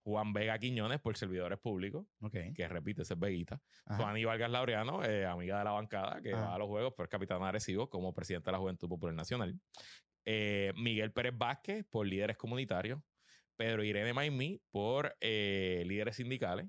[0.04, 2.06] Juan Vega Quiñones por servidores públicos,
[2.54, 3.60] que repite, ese es Veguita.
[3.88, 4.04] Ajá.
[4.04, 6.50] Juan Vargas Laureano, eh, amiga de la bancada, que Ajá.
[6.50, 9.16] va a los juegos, pero es capitana de Arecibo como presidente de la Juventud Popular
[9.16, 9.60] Nacional.
[10.26, 13.00] Eh, Miguel Pérez Vázquez por líderes comunitarios.
[13.56, 16.68] Pedro Irene Maimí por eh, líderes sindicales.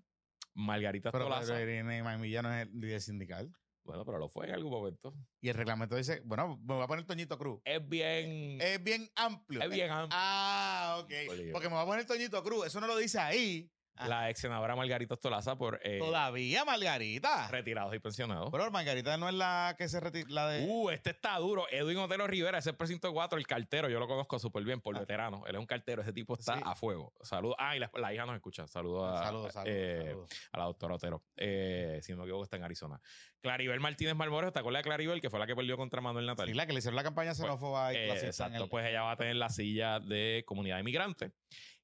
[0.54, 1.54] Margarita Pero Tolaza.
[1.54, 3.50] Pedro Irene Maimilla no es el líder sindical.
[3.86, 5.14] Bueno, pero lo fue en algún momento.
[5.40, 7.61] Y el reglamento dice, bueno, me voy a poner Toñito Cruz.
[7.64, 8.61] Es bien.
[8.61, 9.62] Es bien amplio.
[9.62, 10.18] es bien amplio.
[10.20, 11.12] Ah, ok.
[11.52, 12.66] Porque me voy a poner Toñito Cruz.
[12.66, 13.70] Eso no lo dice ahí.
[13.99, 14.09] Ah.
[14.09, 17.49] La ex senadora Margarita Tolaza por eh, Todavía, Margarita.
[17.49, 18.51] retirados y pensionados.
[18.51, 20.26] Pero Margarita no es la que se retira.
[20.30, 20.66] La de.
[20.66, 21.66] Uh, este está duro.
[21.70, 23.88] Edwin Otero Rivera, ese es el precinto 4, el cartero.
[23.88, 25.01] Yo lo conozco súper bien por Ah.
[25.01, 25.44] veterano.
[25.47, 26.03] Él es un cartero.
[26.03, 26.62] Ese tipo está Sí.
[26.64, 27.12] a fuego.
[27.22, 27.57] Saludos.
[27.59, 28.66] Ah, y la, la hija nos escucha.
[28.66, 30.30] Saludos a, saludos, saludos, eh, saludos.
[30.53, 31.22] a la doctora Otero.
[31.36, 33.01] Eh, si no me equivoco, está en Arizona.
[33.40, 35.20] Claribel Martínez Marmores, ¿te acuerdas de Claribel?
[35.20, 36.49] Que fue la que perdió contra Manuel Natal.
[36.49, 39.03] Sí, la que le hicieron la campaña xenófoba y Eh, clasista exacto, el- pues ella
[39.03, 41.30] va a tener la silla de comunidad inmigrante.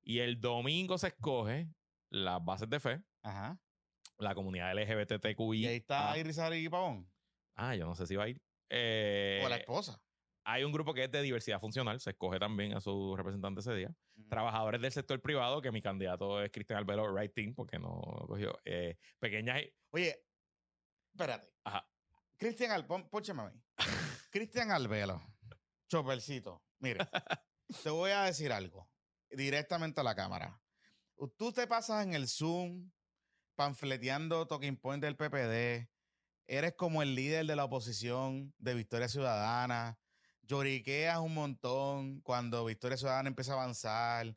[0.02, 1.68] Y el domingo se escoge
[2.12, 3.58] las bases de fe, Ajá.
[4.18, 5.58] la comunidad LGBTQI.
[5.58, 7.10] Y ahí está Ah, Iris Ari Pavón.
[7.56, 8.40] ah, yo no sé si va a ir.
[8.70, 10.00] Eh, o la esposa.
[10.44, 13.74] hay un grupo que es de diversidad funcional, se escoge también a su representante ese
[13.74, 13.94] día.
[14.28, 18.58] Trabajadores del sector privado, que mi candidato es Cristian Albelo Right Team, porque no cogió.
[18.64, 19.62] Eh, pequeñas.
[19.90, 20.24] Oye,
[21.12, 21.48] espérate.
[21.64, 21.86] Ajá.
[22.38, 23.60] Cristian Albelo, póchame a mí.
[24.30, 25.20] Cristian Albelo,
[25.88, 26.62] chopercito.
[26.80, 27.00] Mire,
[27.82, 28.88] te voy a decir algo
[29.30, 30.61] directamente a la cámara.
[31.36, 32.90] Tú te pasas en el Zoom
[33.54, 35.88] panfleteando Talking Point del PPD.
[36.46, 39.98] Eres como el líder de la oposición de Victoria Ciudadana.
[40.42, 44.36] Lloriqueas un montón cuando Victoria Ciudadana empieza a avanzar.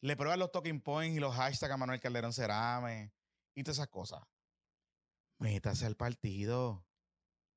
[0.00, 3.12] Le pruebas los talking points y los hashtags a Manuel Calderón Cerame
[3.54, 4.20] y todas esas cosas.
[5.38, 6.84] Métase al partido.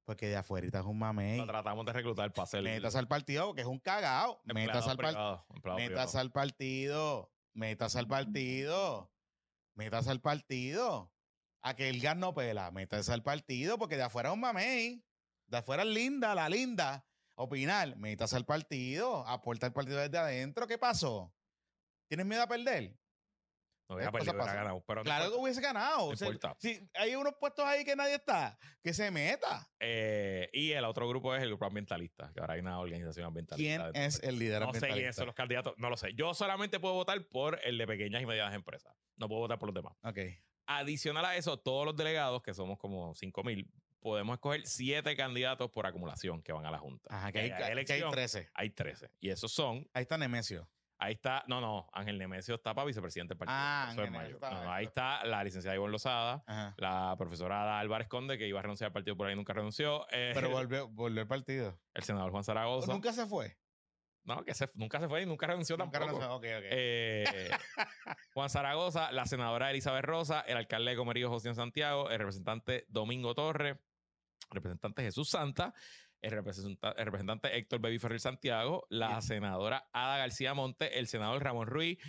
[0.05, 1.37] Porque de afuera es un mamey.
[1.37, 2.61] Lo tratamos de reclutar para ser.
[2.61, 4.41] Métase al partido porque es un cagao.
[4.53, 5.13] Métase al, par-
[5.77, 7.32] métase al partido.
[7.53, 9.11] Métase al partido.
[9.75, 11.11] Métase al partido.
[11.61, 12.71] A que el gas no pela.
[12.71, 15.03] Métase al partido porque de afuera es un mamey.
[15.47, 17.05] De afuera es linda, la linda.
[17.35, 17.95] Opinar.
[17.97, 19.25] Métase al partido.
[19.27, 20.67] Aporta al partido desde adentro.
[20.67, 21.33] ¿Qué pasó?
[22.07, 22.95] ¿Tienes miedo a perder?
[23.89, 24.83] No hubiera Cosas perdido, hubiera ganado.
[24.87, 25.97] Pero no Claro que hubiese ganado.
[25.97, 26.55] No O sea, importa.
[26.59, 29.69] si hay unos puestos ahí que nadie está, que se meta.
[29.79, 33.91] Eh, y el otro grupo es el grupo ambientalista, que ahora hay una organización ambientalista.
[33.91, 35.19] ¿Quién es el líder No sé quiénes ambientalista?
[35.21, 36.13] son los candidatos, no lo sé.
[36.15, 38.95] Yo solamente puedo votar por el de pequeñas y medianas empresas.
[39.17, 39.95] No puedo votar por los demás.
[40.03, 40.19] Ok.
[40.65, 43.69] Adicional a eso, todos los delegados, que somos como 5 mil,
[43.99, 47.09] podemos escoger 7 candidatos por acumulación que van a la Junta.
[47.13, 48.49] Ajá, que hay, haya que hay elección, 13.
[48.53, 49.11] hay 13.
[49.19, 50.69] Y esos son, Ahí está Nemesio.
[50.97, 53.57] Ahí está, no, no, Ángel Nemesio está para vicepresidente del partido.
[53.59, 54.35] Ah, Eso es mayo.
[54.35, 56.73] Está- No, no, ahí está la licenciada Ivonne Lozada, Ajá.
[56.77, 60.05] la profesora Ada Álvarez Conde, que iba a renunciar al partido por ahí nunca renunció.
[60.11, 61.79] eh, Pero volvió, volvió al partido.
[61.93, 62.91] el senador Juan Zaragoza.
[62.93, 63.57] Nunca se fue.
[64.25, 66.21] No, que se- nunca se fue y nunca renunció Nunca tampoco.
[66.21, 66.35] renunció.
[66.37, 66.65] Ok, ok.
[66.71, 67.49] Eh,
[68.33, 73.35] Juan Zaragoza, la senadora Elizabeth Rosa, el alcalde de Comerío José Santiago, el representante Domingo
[73.35, 73.77] Torres,
[74.49, 75.73] el representante Jesús Santa,
[76.23, 81.43] el, representa- el representante Héctor Baby Ferrer Santiago, la senadora Ada García Monte, el senador
[81.43, 81.99] Ramón Ruiz,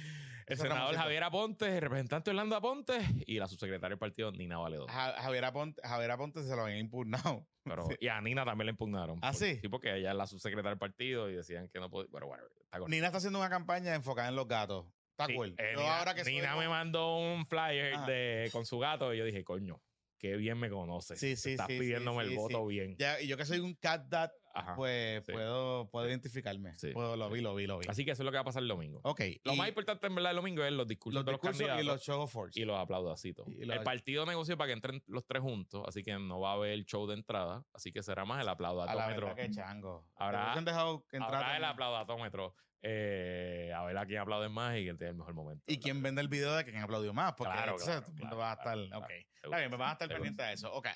[0.46, 0.94] el senador.
[0.94, 4.88] Javier Aponte, el representante Orlando Aponte y la subsecretaria del partido Nina Valedón.
[4.88, 7.46] Ja- Javier Aponte, Javier Aponte se lo habían impugnado.
[7.64, 9.18] Pero, y a Nina también le impugnaron.
[9.22, 9.58] ¿Ah, Por- sí?
[9.60, 12.08] Sí, porque ella es la subsecretaria del partido y decían que no podía.
[12.10, 12.88] Bueno, bueno, está correcto.
[12.90, 14.86] Nina está haciendo una campaña enfocada en los gatos.
[15.12, 15.54] Está Sí, cool.
[15.58, 18.06] eh, Nina, ahora que Nina me mandó un flyer Ajá.
[18.06, 19.80] de, con su gato y yo dije, coño,
[20.18, 21.18] qué bien me conoces.
[21.18, 22.96] Sí, sí, Estás sí, pidiéndome el voto bien.
[22.98, 24.76] Ya, y yo que soy un cat dad Ajá.
[24.76, 26.76] pues puedo, puedo identificarme.
[26.78, 27.86] Sí, Puedo- lo vi, lo vi, lo vi.
[27.88, 29.00] Así que eso es lo que va a pasar el domingo.
[29.02, 29.20] ok.
[29.44, 31.60] Lo y más importante en verdad el domingo es los discursos los de los discursos
[31.60, 32.60] y candidatos los show of force.
[32.60, 33.48] y los aplaudacitos.
[33.48, 36.50] Y los- el partido negoció para que entren los tres juntos, así que no va
[36.50, 39.34] a haber show de entrada, así que será más el a la aplaudatómetro.
[39.34, 40.06] que chango.
[40.14, 42.54] Habrá- Hubiesen dejado entrar Habrá el aplaudatómetro.
[42.86, 45.64] eh, a ver a quién aplauden más y quién tiene el mejor momento.
[45.66, 47.32] Y quién vende el video de quién aplaudió más.
[47.32, 48.74] Porque Claro, claro, el va a estar.
[48.74, 49.10] claro, ok.
[49.45, 50.72] Está bien, me van a estar pendientes de eso.
[50.72, 50.88] Ok.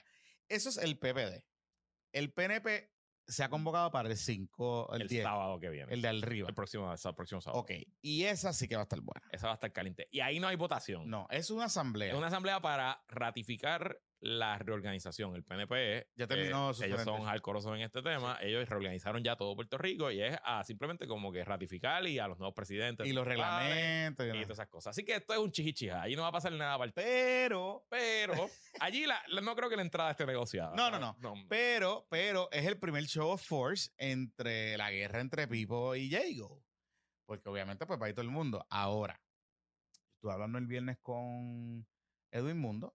[0.48, 1.44] Eso es el PPD.
[2.12, 2.90] El PNP
[3.26, 5.92] se ha convocado para el 5, el, el 10, sábado que viene.
[5.92, 6.48] el de arriba.
[6.48, 7.60] El próximo, el próximo sábado.
[7.60, 7.72] Ok.
[8.00, 9.28] Y esa sí que va a estar buena.
[9.30, 10.08] Esa va a estar caliente.
[10.10, 11.08] Y ahí no hay votación.
[11.08, 12.12] No, es una asamblea.
[12.12, 15.34] Es una asamblea para ratificar la reorganización.
[15.36, 18.38] El PNP, Ya terminó eh, ellos son hardcoreosos en este tema.
[18.40, 22.26] Ellos reorganizaron ya todo Puerto Rico y es a simplemente como que ratificar y a
[22.26, 23.06] los nuevos presidentes.
[23.06, 24.26] y los reglamentos.
[24.26, 24.90] y todas esas cosas.
[24.90, 26.02] Así que esto es un chichichija.
[26.02, 27.00] Ahí no va a pasar nada aparte.
[27.00, 28.48] Pero, Pero
[28.80, 30.74] allí la, la- no creo que la entrada esté negociada.
[30.74, 31.34] No, no, no.
[31.48, 36.64] pero, pero es el primer show of force entre la guerra entre Pipo y Jago.
[37.24, 38.66] Porque obviamente pues va a ir todo el mundo.
[38.70, 39.20] Ahora,
[40.14, 41.86] estuve hablando el viernes con
[42.30, 42.94] Edwin Mundo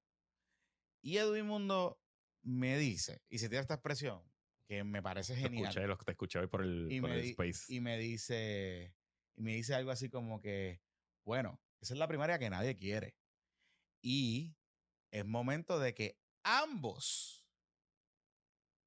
[1.03, 1.99] y Edwin Mundo
[2.41, 4.23] me dice, y se tiene esta expresión
[4.65, 5.65] que me parece Te genial.
[5.65, 7.65] escuché, lo que te escuché hoy por el, y por me, el di- Space.
[7.73, 8.95] y me dice
[9.35, 10.81] y me dice algo así como que
[11.25, 13.15] bueno esa es la primaria que nadie quiere
[14.01, 14.55] y
[15.11, 17.45] es momento de que ambos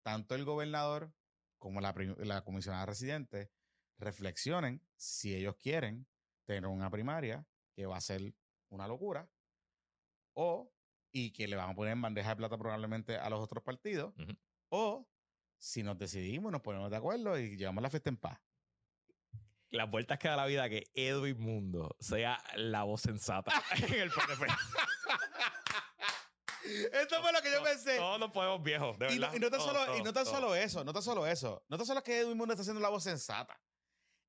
[0.02, 1.12] tanto el gobernador
[1.58, 3.50] como la, la comisionada residente
[3.98, 6.06] reflexionen si ellos quieren
[6.46, 8.34] tener una primaria que va a ser
[8.68, 9.28] una locura
[10.34, 10.72] o
[11.18, 14.12] y que le van a poner en bandeja de plata probablemente a los otros partidos
[14.18, 14.36] Ujú.
[14.68, 15.08] o
[15.58, 18.38] si nos decidimos, nos ponemos de acuerdo y llevamos la fiesta en paz.
[19.70, 23.50] Las vueltas que da la vida que Edwin Mundo sea la voz sensata
[23.88, 24.46] en el PNP.
[26.92, 27.96] Esto fue lo que yo pensé.
[27.96, 29.34] Todos nos podemos viejos, de Y no, verdad.
[29.36, 31.64] y no tan solo, y no tan solo eso, no tan solo eso.
[31.68, 33.58] No tan solo que Edwin Mundo está haciendo la voz sensata.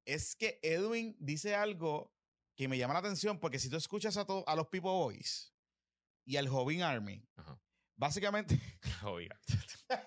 [0.06, 2.14] Es que Edwin dice algo
[2.56, 5.54] que me llama la atención porque si tú escuchas a, to- a los People Boys
[6.28, 7.60] y al Jovin Army, Ajá.
[7.96, 8.60] básicamente,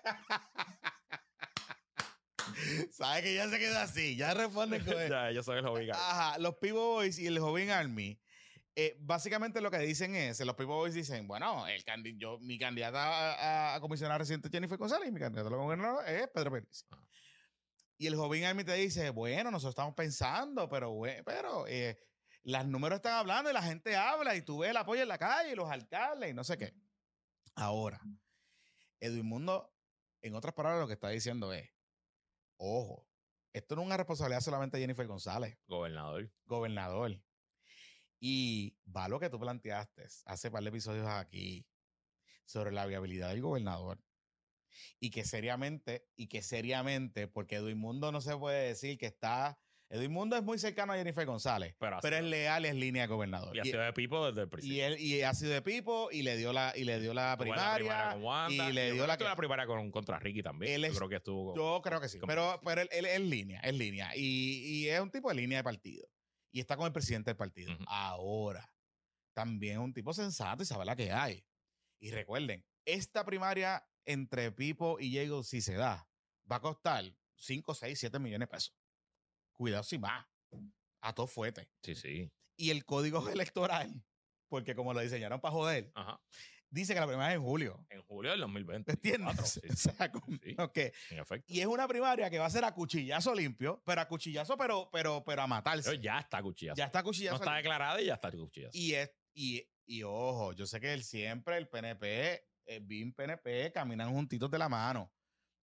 [2.93, 5.09] sabes que ya se queda así, ya responden con eso.
[5.09, 5.91] ya, yo soy el hobby.
[5.91, 8.21] Ajá, los People Boys y el Jovin Army.
[8.77, 12.59] eh, básicamente lo que dicen es, los People Boys dicen, bueno, el candi- yo, mi
[12.59, 16.53] candidata a, a comisionada residente es Jennifer González y mi candidato a gobernador es Pedro
[16.53, 16.85] Pérez.
[16.91, 17.03] Ajá.
[17.99, 21.99] Y el Jovin Army te dice, bueno, nosotros estamos pensando, pero, pero eh,
[22.43, 25.19] los números están hablando y la gente habla y tú ves el apoyo en la
[25.19, 26.75] calle y los alcaldes y no sé qué.
[27.55, 28.01] Ahora,
[29.01, 29.75] Edwin Mundo,
[30.23, 31.71] en otras palabras, lo que está diciendo es,
[32.57, 33.07] ojo,
[33.53, 36.33] esto no es una responsabilidad solamente de Jennifer González Gobernador.
[36.47, 37.23] gobernador.
[38.21, 41.67] Y va lo que tú planteaste hace par de episodios aquí
[42.45, 43.99] sobre la viabilidad del gobernador.
[45.01, 49.59] Y que seriamente, y que seriamente, porque Edwin Mundo no se puede decir que está.
[49.93, 53.57] Edwin Mundo es muy cercano a Jennifer González, Pero, es leal, es línea de gobernador.
[53.57, 54.87] y ha Y, sido de Pipo desde el y principio.
[54.87, 58.13] él y ha sido de Pipo y le dio la, y le dio la primaria.
[58.13, 60.73] con Wanda, y le dio la que primaria con, contra Ricky también.
[60.85, 61.57] Él yo creo que estuvo.
[61.57, 62.19] Yo creo que sí.
[62.21, 64.17] con- Pero, pero él, él es línea, es línea.
[64.17, 66.07] Y, y es un tipo de línea de partido.
[66.53, 67.73] Y está con el presidente del partido.
[67.89, 68.73] Ahora,
[69.35, 71.45] también es un tipo sensato y sabe la que hay.
[72.01, 76.09] Y recuerden, esta primaria entre Pipo y Diego, si se da,
[76.51, 77.05] va a costar
[77.37, 78.77] 5, 6, 7 millones de pesos.
[79.61, 80.25] Cuidado si más.
[81.03, 81.69] A todo fuerte.
[81.83, 82.33] Sí, sí.
[82.57, 84.03] Y el código electoral,
[84.49, 86.19] porque como lo diseñaron para joder, Ajá.
[86.71, 87.87] dice que la primaria es en julio.
[87.91, 88.91] En julio del 2020.
[88.91, 89.61] ¿Me entiendes?
[89.61, 90.11] Sí, O sea,
[90.43, 90.77] sí, ok.
[91.11, 91.53] en efecto.
[91.53, 94.89] Y es una primaria que va a ser a cuchillazo limpio, pero a cuchillazo, pero,
[94.91, 95.91] pero, pero a matarse.
[95.91, 96.79] Pero ya está cuchillazo.
[96.79, 97.35] ya está a no cuchillazo.
[97.37, 97.57] está limpio.
[97.71, 98.71] declarada y ya está cuchillazo.
[98.79, 103.73] y, es, y, y ojo, yo sé que él siempre, el PNP, el BIM PNP,
[103.73, 105.13] caminan juntitos de la mano.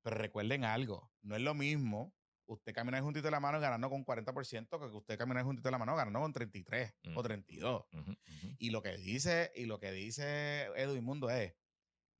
[0.03, 2.13] Pero recuerden algo, no es lo mismo
[2.47, 5.77] usted caminar juntito de la mano ganando con 40% que usted caminar juntito de la
[5.77, 7.17] mano ganando con 33 Mm.
[7.17, 7.85] o 32.
[7.93, 8.55] Ujú, ujú.
[8.59, 11.53] Y lo que dice, y lo que dice Edwin Mundo es,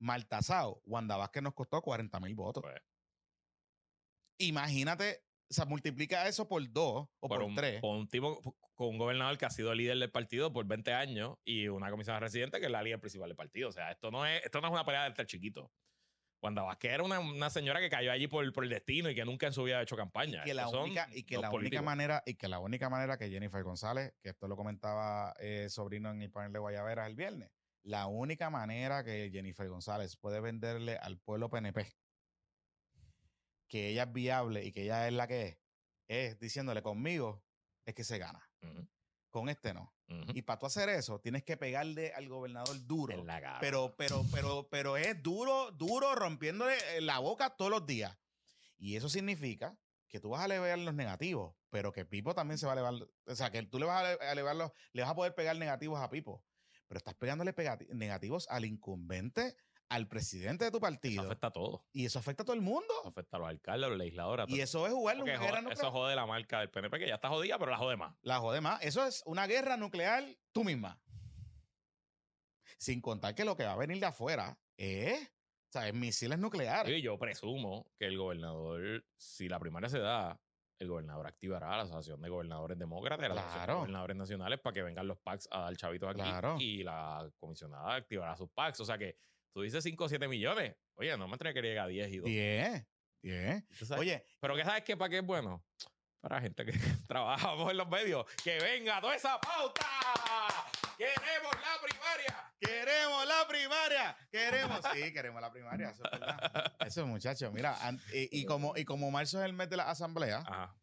[0.00, 2.62] Maltasao, Wanda Vázquez nos costó 40 mil votos.
[2.62, 2.76] Pues,
[4.38, 7.80] Imagínate, o sea, multiplica eso por dos o por, por un, tres.
[7.80, 8.40] por un tipo,
[8.74, 12.20] con un gobernador que ha sido líder del partido por 20 años y una comisionada
[12.20, 13.68] residente que es la líder principal del partido.
[13.68, 15.72] O sea, esto no es, esto no es una pelea del chiquito.
[16.40, 19.24] Wanda Vázquez era una, una señora que cayó allí por, por el destino y que
[19.24, 20.42] nunca en su vida ha hecho campaña.
[20.42, 23.18] y que la Estos única, y que la única manera, y que la única manera
[23.18, 27.16] que Jennifer González, que esto lo comentaba eh, sobrino en el panel de Guayaberas el
[27.16, 27.50] viernes,
[27.82, 31.86] la única manera que Jennifer González puede venderle al pueblo PNP
[33.68, 35.58] que ella es viable y que ella es la que es,
[36.08, 37.44] es diciéndole conmigo
[37.84, 38.50] es que se gana.
[39.38, 39.92] Con este no.
[40.34, 43.12] Y para tú hacer eso, tienes que pegarle al gobernador duro.
[43.14, 43.58] En la cara.
[43.60, 48.16] Pero, pero, pero, pero es duro, duro, rompiéndole eh, la boca todos los días.
[48.78, 49.78] Y eso significa
[50.08, 52.94] que tú vas a elevar los negativos, pero que Pipo también se va a elevar.
[53.26, 55.34] O sea, que tú le vas a ele- a elevar los, le vas a poder
[55.34, 56.42] pegar negativos a Pipo.
[56.88, 57.54] Pero estás pegándole
[57.92, 59.54] negativos al incumbente,
[59.90, 61.22] al presidente de tu Eso partido.
[61.22, 61.84] afecta a todo.
[61.92, 62.92] y eso afecta a todo el mundo.
[63.00, 64.46] Eso afecta a los alcaldes, a los legisladores.
[64.46, 65.92] a Y eso es Porque una guerra jode- eso nuclear.
[65.92, 68.14] jode la marca del PNP, que ya está jodida, pero la jode más.
[68.22, 68.82] La jode más.
[68.82, 71.00] Eso es una guerra nuclear tú misma.
[72.78, 76.38] Sin contar que lo que va a venir de afuera es, o sea, es misiles
[76.38, 76.96] nucleares.
[76.96, 80.40] Y yo presumo que el gobernador, si la primaria se da,
[80.78, 83.74] el gobernador activará a la Asociación de Gobernadores Demócratas, a la Asociación de.
[83.74, 86.20] Gobernadores Nacionales, para que vengan los PACs a dar chavitos aquí.
[86.20, 86.56] Claro.
[86.60, 88.78] Y la comisionada activará sus PACs.
[88.80, 89.16] O sea que
[89.52, 90.76] tú dices 5 o 7 millones.
[90.94, 92.24] Oye, no me tenía que llegar a 10 y 2.
[92.26, 92.86] Bien,
[93.22, 93.66] bien.
[93.96, 94.96] Oye, Pero ¿qué sabes qué?
[94.96, 95.64] ¿Para qué es bueno?
[96.20, 96.72] Para gente que
[97.08, 98.26] trabajamos en los medios.
[98.42, 99.86] ¡Que venga toda esa pauta!
[100.96, 102.48] ¡Queremos la primaria!
[102.60, 104.16] queremos la primaria.
[104.30, 104.80] Queremos.
[104.92, 105.90] Sí, queremos la primaria.
[105.90, 106.74] Eso es verdad.
[106.86, 107.52] Eso, muchachos.
[107.52, 107.76] Mira,
[108.12, 110.76] y como, y como marzo es el mes de la asamblea, Ajá.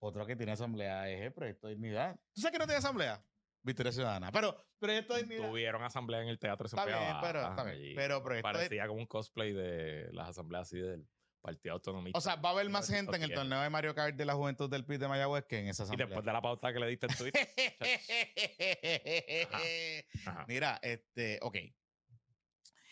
[0.00, 2.16] otro que tiene asamblea es el Proyecto de Dignidad.
[2.32, 3.22] ¿Tú sabes que no tiene asamblea?
[3.62, 4.30] Victoria Ciudadana.
[4.32, 5.48] Pero Proyecto de Dignidad.
[5.48, 7.96] Tuvieron asamblea en el teatro Está bien, pero, está bien.
[7.96, 11.06] pero Proyecto de Parecía como un cosplay de las asambleas así del
[11.40, 12.18] Partido Autonomista.
[12.18, 14.34] O sea, va a haber más gente en el torneo de Mario Kart de la
[14.34, 16.06] Juventud del PIB de Mayagüez que en esa Y asamblea.
[16.06, 17.48] después de la pauta que le diste en Twitter.
[20.26, 20.44] Ajá.
[20.48, 21.56] Mira, este, ok.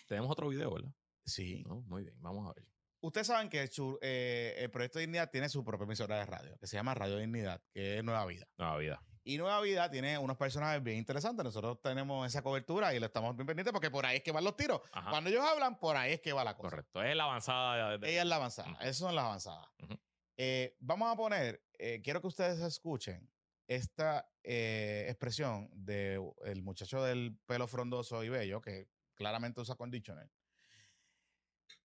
[0.07, 0.91] Tenemos otro video, ¿verdad?
[1.25, 1.62] Sí.
[1.67, 2.64] No, muy bien, vamos a ver.
[3.01, 6.57] Ustedes saben que el, eh, el Proyecto de Dignidad tiene su propia emisora de radio,
[6.59, 8.47] que se llama Radio Dignidad, que es Nueva Vida.
[8.57, 9.03] Nueva vida.
[9.29, 11.43] Y Nueva Vida tiene unos personajes bien interesantes.
[11.43, 14.45] Nosotros tenemos esa cobertura y lo estamos bien pendientes porque por ahí es que van
[14.45, 14.81] los tiros.
[14.93, 15.11] Ajá.
[15.11, 16.70] Cuando ellos hablan, por ahí es que va la cosa.
[16.70, 17.03] Correcto.
[17.03, 18.70] Es la avanzada de, Ella es la avanzada.
[18.70, 18.83] Ujú.
[18.83, 19.66] Esas son las avanzadas.
[20.37, 23.29] Eh, vamos a poner, eh, quiero que ustedes escuchen
[23.66, 30.31] esta eh, expresión del muchacho del pelo frondoso y bello, que claramente usa conditioner,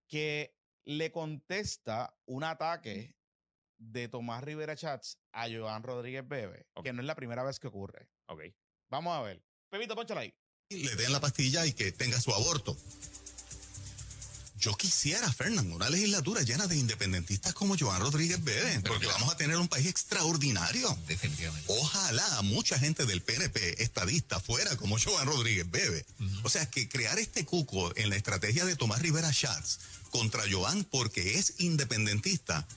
[0.06, 3.16] que le contesta un ataque
[3.82, 7.68] de Tomás Rivera Chats a Joan Rodríguez Bebe, que no es la primera vez que
[7.68, 8.08] ocurre.
[8.28, 8.42] Ok.
[8.90, 9.44] Vamos a ver.
[9.70, 10.34] Pepito, ponchala ahí.
[10.70, 12.78] le den la pastilla y que tenga su aborto.
[14.62, 19.36] Yo quisiera, Fernando, una legislatura llena de independentistas como Joan Rodríguez Bebe, porque vamos a
[19.36, 20.96] tener un país extraordinario.
[21.08, 21.66] Definitivamente.
[21.80, 26.06] Ojalá mucha gente del PNP estadista fuera como Joan Rodríguez Bebe.
[26.44, 29.80] O sea, que crear este cuco en la estrategia de Tomás Rivera Schatz
[30.12, 32.68] contra Joan porque es independentista,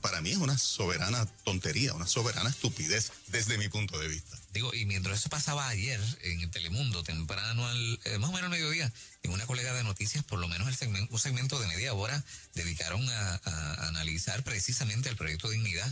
[0.00, 4.38] para mí es una soberana tontería, una soberana estupidez desde mi punto de vista.
[4.52, 8.50] Digo, y mientras eso pasaba ayer en el Telemundo, temprano, al, eh, más o menos
[8.50, 8.92] mediodía,
[9.22, 12.22] en una colega de noticias, por lo menos segmento, un segmento de media hora,
[12.54, 15.90] dedicaron a, a analizar precisamente el proyecto Dignidad.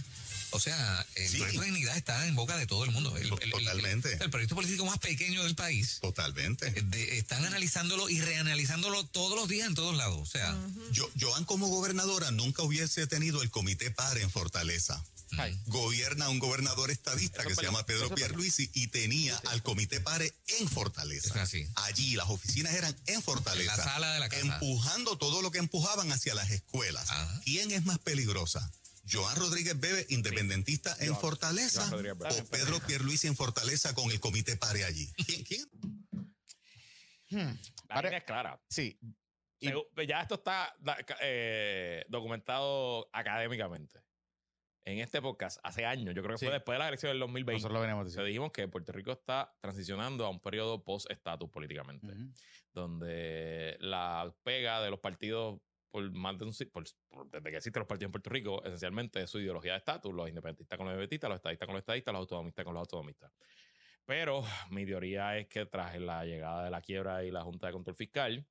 [0.53, 1.37] O sea, el Sí.
[1.39, 3.17] proyecto Dignidad está en boca de todo el mundo.
[3.17, 4.19] El, el- el- Totalmente.
[4.21, 5.99] el proyecto político más pequeño del país.
[6.01, 6.67] Totalmente.
[6.69, 10.19] eh, de- están analizándolo y reanalizándolo todos los días en todos lados.
[10.21, 10.57] O sea,
[10.93, 15.03] Yo, Joan como gobernadora nunca hubiese tenido el comité par en Fortaleza.
[15.39, 15.57] Ay.
[15.67, 18.13] Gobierna un gobernador estadista Eso que se llama Pedro.
[18.13, 21.41] Pierluisi y tenía al comité pare en es Fortaleza.
[21.41, 21.69] así.
[21.77, 23.73] Allí las oficinas eran en Fortaleza.
[23.75, 24.43] En la sala de la casa.
[24.43, 27.09] Empujando todo lo que empujaban hacia las escuelas.
[27.11, 27.41] Ajá.
[27.45, 28.73] ¿Quién es más peligrosa?
[29.09, 34.21] Joan Rodríguez Bebe, independentista en Joan- Fortaleza, Joan o Pedro Pierluisi en Fortaleza con el
[34.21, 35.13] comité pare allí.
[35.47, 35.67] ¿Quién?
[37.31, 37.57] Hmm.
[37.89, 38.61] La Pare- línea es clara.
[38.69, 38.99] Sí.
[39.61, 40.75] Y- Segu- ya esto está
[41.21, 44.01] eh, documentado académicamente.
[44.87, 46.47] En este podcast, hace años, yo creo que Sí.
[46.47, 48.25] fue después de la elección del 2020, Nosotros lo veníamos diciendo.
[48.27, 52.09] dijimos que Puerto Rico está transicionando a un periodo post-estatus políticamente,
[52.73, 55.61] donde la pega de los partidos
[55.91, 59.23] por más de un por- por- desde que existen los partidos en Puerto Rico, esencialmente
[59.23, 62.13] es su ideología de estatus, los independentistas con los independentistas, los estadistas con los estadistas,
[62.13, 63.33] los autonomistas con los autonomistas.
[64.05, 67.73] Pero mi teoría es que tras la llegada de la quiebra y la Junta de
[67.73, 68.47] Control Fiscal,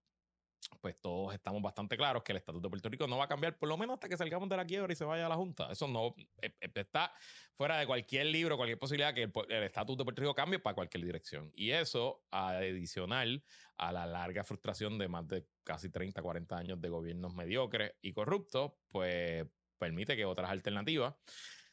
[0.82, 3.58] pues todos estamos bastante claros que el estatus de Puerto Rico no va a cambiar
[3.58, 5.72] por lo menos hasta que salgamos de la quiebra y se vaya a la Junta.
[5.72, 7.12] Eso no eh, eh, está
[7.56, 10.76] fuera de cualquier libro, cualquier posibilidad que el el estatus de Puerto Rico cambie para
[10.76, 11.52] cualquier dirección.
[11.56, 13.44] Y eso, adicional
[13.78, 18.14] a la larga frustración de más de casi 30, 40 años de gobiernos mediocres y
[18.14, 19.46] corruptos, pues
[19.78, 21.16] permite que otras alternativas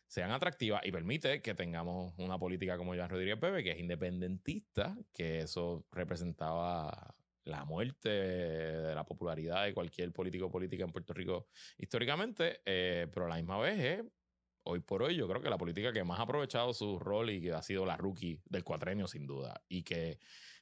[0.07, 4.97] sean atractivas y permite que tengamos una política como Joan Rodríguez Bebe, que es independentista,
[5.13, 7.15] que eso representaba
[7.47, 13.09] la muerte de la popularidad de cualquier político o política en Puerto Rico históricamente, eh,
[13.13, 14.05] pero a la misma vez
[14.69, 17.41] hoy por hoy, yo creo que la política que más ha aprovechado su rol y
[17.41, 20.19] que ha sido la rookie del cuatrenio, sin duda, y que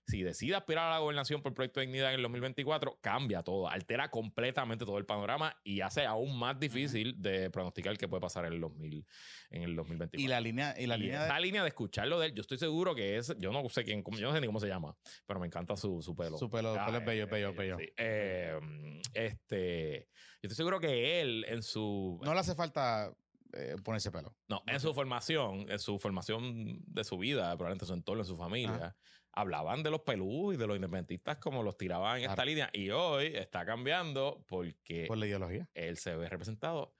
[0.06, 3.68] si decide aspirar a la gobernación por Proyecto de Dignidad en el 2024, cambia todo,
[3.68, 8.44] altera completamente todo el panorama y hace aún más difícil de pronosticar qué puede pasar
[8.44, 9.06] en el, 2000,
[9.50, 10.22] en el 2024.
[10.22, 12.58] Y la línea, y la Y línea de- línea de escucharlo de él, yo estoy
[12.58, 14.94] seguro que es, yo no sé quién, yo no sé ni cómo se llama,
[15.26, 16.36] pero me encanta su, su pelo.
[16.38, 17.76] Su pelo- Ah, pelo es bello, bello, bello.
[17.78, 17.86] sí.
[17.96, 20.08] Eh, este,
[20.42, 23.12] yo estoy seguro que él en su no le hace falta
[23.54, 24.36] eh, ponerse pelo.
[24.48, 28.26] no, en su formación, en su formación de su vida, probablemente en su entorno, en
[28.26, 28.96] su familia,
[29.36, 32.48] hablaban de los pelú y de los independentistas como los tiraban en esta Claro.
[32.48, 32.70] línea.
[32.72, 35.68] Y hoy está cambiando porque Por la ideología.
[35.74, 36.94] él se ve representado.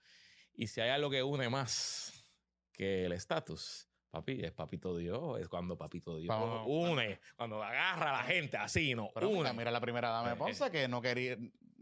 [0.53, 2.11] Y si hay algo que une más
[2.71, 5.39] que el estatus, papi, es papito Dios.
[5.39, 6.63] Es cuando papito Dios Vamos.
[6.67, 9.39] une, cuando agarra a la gente así, no Pero une.
[9.39, 11.37] mira, mira la primera dama de Eh, Ponce que no quería,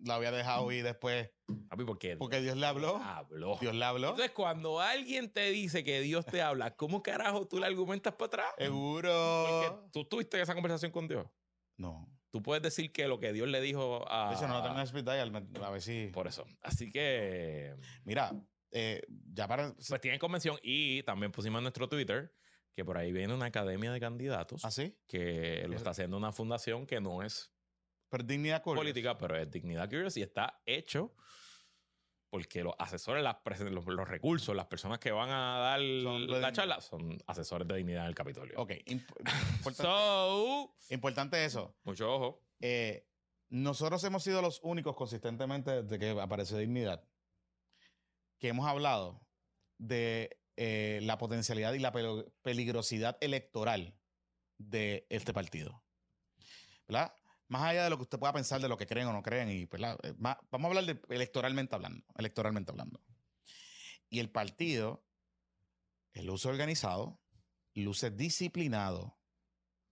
[0.06, 1.30] la había dejado ir después
[1.70, 2.98] Papi, porque, porque Dios le habló.
[2.98, 3.58] habló.
[3.60, 4.10] Dios le habló.
[4.12, 8.28] Entonces, cuando alguien te dice que Dios te habla, ¿cómo carajo tú le argumentas para
[8.28, 8.48] atrás?
[8.52, 9.90] Porque Seguro.
[9.92, 11.28] tú tuviste esa conversación con Dios.
[11.78, 12.10] No.
[12.32, 14.30] Tú puedes decir que lo que Dios le dijo a.
[14.30, 15.32] De hecho, no lo tengo en dial.
[15.32, 16.08] me- A ver si.
[16.08, 16.46] Por eso.
[16.62, 17.76] Así que.
[18.06, 18.32] Mira,
[18.72, 19.74] eh, ya para.
[19.88, 20.58] Pues tienen convención.
[20.64, 22.34] Y también pusimos en nuestro Twitter
[22.76, 24.98] que por ahí viene una academia de candidatos ¿Así?
[25.08, 27.53] que lo Es- está haciendo una fundación que no es
[28.14, 28.80] Pero dignidad Curious.
[28.80, 31.16] política, pero es Dignidad Curious y está hecho
[32.30, 33.38] porque los asesores, las
[33.72, 37.76] los, los recursos, las personas que van a dar de la charla son asesores de
[37.76, 38.54] dignidad del Capitolio.
[38.60, 38.70] Ok.
[38.86, 39.08] imp-
[39.58, 41.76] importante, So, importante eso.
[41.84, 42.44] mucho ojo.
[42.60, 43.08] Eh,
[43.50, 47.04] nosotros hemos sido los únicos consistentemente desde que apareció Dignidad
[48.40, 49.22] que hemos hablado
[49.80, 53.96] de eh, la potencialidad y la pel- peligrosidad electoral
[54.60, 55.84] de este partido.
[56.88, 57.16] ¿Verdad?
[57.48, 59.50] Más allá de lo que usted pueda pensar de lo que creen o no creen,
[59.50, 59.98] y, ¿verdad?
[60.04, 63.02] Eh, más- vamos a hablar de electoralmente hablando, electoralmente hablando.
[64.10, 65.06] Y el partido,
[66.14, 67.20] el uso organizado,
[67.74, 69.18] luce disciplinado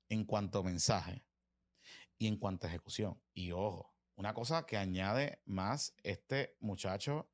[0.10, 1.26] en cuanto a mensaje
[2.18, 3.20] y en cuanto a ejecución.
[3.34, 7.32] Y ojo, una cosa que añade más este muchacho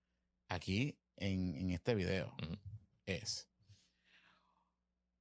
[0.47, 2.33] aquí en, en este video
[3.05, 3.49] es,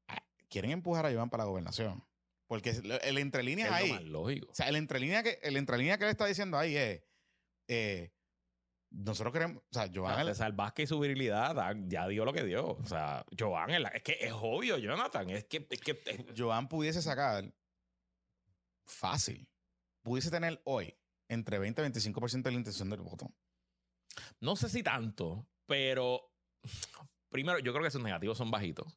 [0.06, 2.05] ah, quieren empujar a Joan para la gobernación.
[2.46, 4.48] Porque el, entre Es líneas lo ahí, más lógico.
[4.50, 7.02] o sea, el entrelínea que, el entrelínea que le está diciendo ahí es,
[7.68, 8.12] eh,
[8.90, 12.24] nosotros queremos, o sea, Joan, Ah, el- César Vázquez y su virilidad da- ya dio
[12.24, 12.68] lo que dio.
[12.68, 15.28] O sea, Joan, es, la- es que es obvio, Jonathan.
[15.30, 17.52] Es que, es que es- Joan pudiese sacar
[18.86, 19.48] fácil,
[20.02, 20.94] pudiese tener hoy
[21.28, 23.32] entre 20 y 25% de la intención del voto.
[24.40, 26.32] no sé si tanto, pero
[27.28, 28.96] primero, yo creo que sus negativos son bajitos.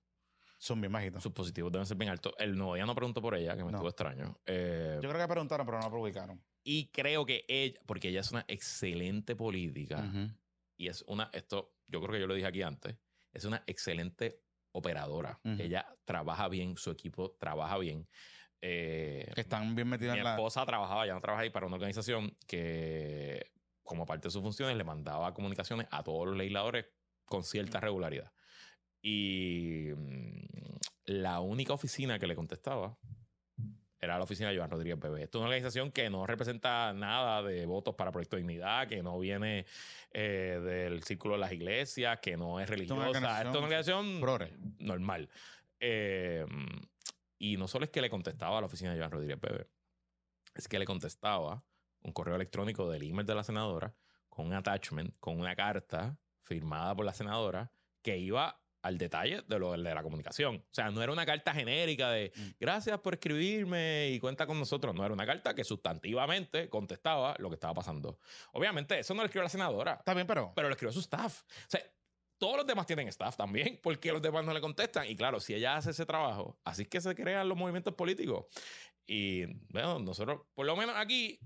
[0.61, 1.23] Son bien bajitos.
[1.23, 2.33] Sus positivos deben ser bien altos.
[2.37, 3.77] El nuevo día no preguntó por ella, que me No.
[3.77, 4.37] estuvo extraño.
[4.45, 6.43] Eh, Yo creo que preguntaron, pero no la publicaron.
[6.63, 10.03] y creo que ella, porque ella es una excelente política
[10.75, 12.97] y es una, esto, yo creo que yo lo dije aquí antes,
[13.31, 14.43] es una excelente
[14.73, 15.39] operadora.
[15.43, 18.07] Ella trabaja bien, su equipo trabaja bien.
[18.61, 20.31] Eh, Están bien metidos mi en la...
[20.35, 23.49] esposa trabajaba, ya no trabaja ahí para una organización que,
[23.83, 26.85] como parte de sus funciones, le mandaba comunicaciones a todos los legisladores
[27.25, 28.31] con cierta regularidad.
[29.01, 32.97] Y mm, la única oficina que le contestaba
[34.01, 35.23] era la oficina de Joan Rodríguez Bebé.
[35.23, 39.03] Esto es una organización que no representa nada de votos para Proyecto de Dignidad, que
[39.03, 39.65] no viene
[40.11, 43.07] eh, del círculo de las iglesias, que no es religiosa.
[43.07, 44.21] Esto es una organización
[44.79, 45.29] normal.
[45.81, 46.45] Eh,
[47.37, 49.67] y no solo es que le contestaba a la oficina de Joan Rodríguez Bebe,
[50.55, 51.63] es que le contestaba
[52.01, 53.93] un correo electrónico del email de la senadora
[54.29, 57.71] con un attachment, con una carta firmada por la senadora
[58.01, 60.55] que iba al detalle de lo de la comunicación.
[60.57, 62.49] O sea, no era una carta genérica de Mm.
[62.59, 64.93] gracias por escribirme y cuenta con nosotros.
[64.95, 68.19] No era una carta que sustantivamente contestaba lo que estaba pasando.
[68.53, 70.53] Obviamente, eso no lo escribió la senadora Está bien, pero...
[70.55, 71.41] pero lo escribió su staff.
[71.43, 71.81] O sea,
[72.37, 75.07] todos los demás tienen staff también, porque los demás no le contestan.
[75.07, 78.45] Y claro, si ella hace ese trabajo, así es que se crean los movimientos políticos.
[79.05, 81.39] Y bueno, nosotros, por lo menos aquí,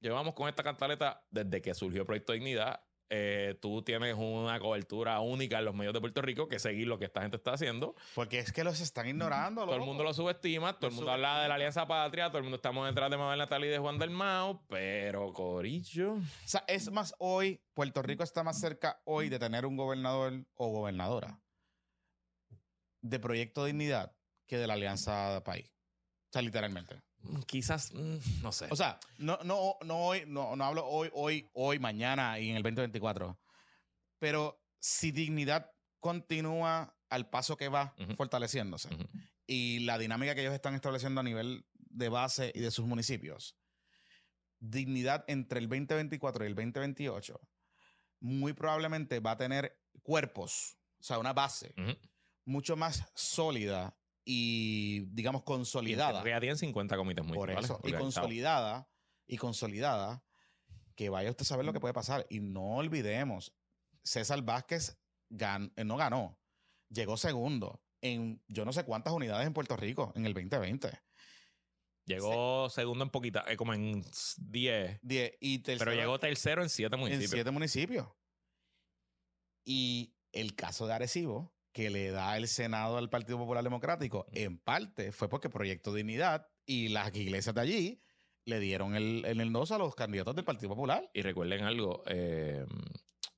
[0.00, 2.84] llevamos con esta cantaleta desde que surgió Proyecto Dignidad.
[3.14, 6.98] Eh, tú tienes una cobertura única en los medios de Puerto Rico que seguir lo
[6.98, 7.94] que esta gente está haciendo.
[8.14, 9.66] Porque es que los están ignorando.
[9.66, 12.44] Todo el mundo lo subestima, todo el mundo habla de la Alianza Patria, todo el
[12.44, 16.14] mundo estamos detrás de Mabel Natal y de Juan del Mao, pero Corillo.
[16.14, 20.46] O sea, es más hoy, Puerto Rico está más cerca hoy de tener un gobernador
[20.54, 21.38] o gobernadora
[23.02, 25.70] de Proyecto Dignidad que de la Alianza País.
[26.30, 27.02] O sea, literalmente.
[27.46, 28.66] Quizás, mm, no sé.
[28.70, 32.56] O sea, no, no, no hoy, no, no hablo hoy, hoy, hoy, mañana y en
[32.56, 33.38] el 2024.
[34.18, 35.70] Pero si dignidad
[36.00, 38.16] continúa al paso que va Ujú.
[38.16, 39.04] fortaleciéndose Ujú.
[39.46, 43.56] y la dinámica que ellos están estableciendo a nivel de base y de sus municipios,
[44.58, 47.40] dignidad entre el 2024 y el 2028,
[48.20, 51.96] muy probablemente va a tener cuerpos, o sea, una base Ujú.
[52.44, 56.22] mucho más sólida y digamos, consolidada.
[56.22, 57.70] Tienen 50 comités Por municipales.
[57.70, 57.80] eso.
[57.84, 58.88] Y consolidada,
[59.26, 60.24] y consolidada,
[60.94, 62.26] que vaya usted a saber lo que puede pasar.
[62.30, 63.54] Y no olvidemos,
[64.04, 64.98] César Vázquez
[65.30, 66.38] gan- eh, no ganó,
[66.88, 70.90] llegó segundo en yo no sé cuántas unidades en Puerto Rico en el 2020.
[72.04, 74.04] Llegó segundo en poquita, eh, como en
[74.38, 74.98] 10.
[75.02, 77.30] Die- y tercero Pero llegó tercero en 7 en municipios.
[77.30, 78.08] siete municipios.
[79.64, 84.58] Y el caso de Arecibo, que le da el Senado al Partido Popular Democrático, en
[84.58, 88.02] parte fue porque Proyecto Dignidad y las iglesias de allí
[88.44, 91.08] le dieron el, el endoso a los candidatos del Partido Popular.
[91.14, 92.66] Y recuerden algo, eh,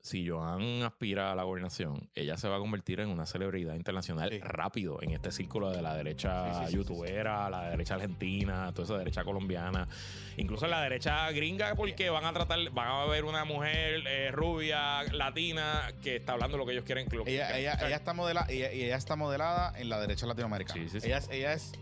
[0.04, 4.28] si Joan aspira a la gobernación, ella se va a convertir en una celebridad internacional
[4.30, 4.38] Sí.
[4.40, 8.98] rápido en este círculo de la derecha Sí, sí, youtubera, la derecha argentina, toda esa
[8.98, 9.88] derecha colombiana,
[10.36, 14.30] incluso en la derecha gringa, porque van a tratar, van a ver una mujer eh,
[14.30, 17.08] rubia, latina, que está hablando lo que ellos quieren.
[17.08, 20.82] Que Ella, está modela, ella, y ella está modelada en la derecha latinoamericana.
[20.82, 21.06] Sí, sí, sí.
[21.06, 21.72] Ella, ella es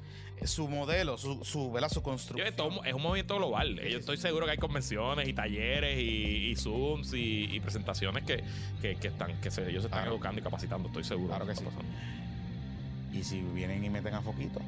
[0.47, 1.89] su modelo, su, su, ¿verdad?
[1.89, 2.49] su Yo, construcción.
[2.85, 3.81] es, un movimiento global.
[3.81, 8.43] Yo estoy seguro que hay convenciones y talleres y, y Zooms y, y presentaciones que,
[8.81, 10.13] que, que están, que se- ellos se están Claro.
[10.15, 10.89] educando y capacitando.
[10.89, 11.29] Estoy seguro.
[11.29, 13.19] Claro que está sí.
[13.19, 14.61] Y si vienen y meten a Foquito.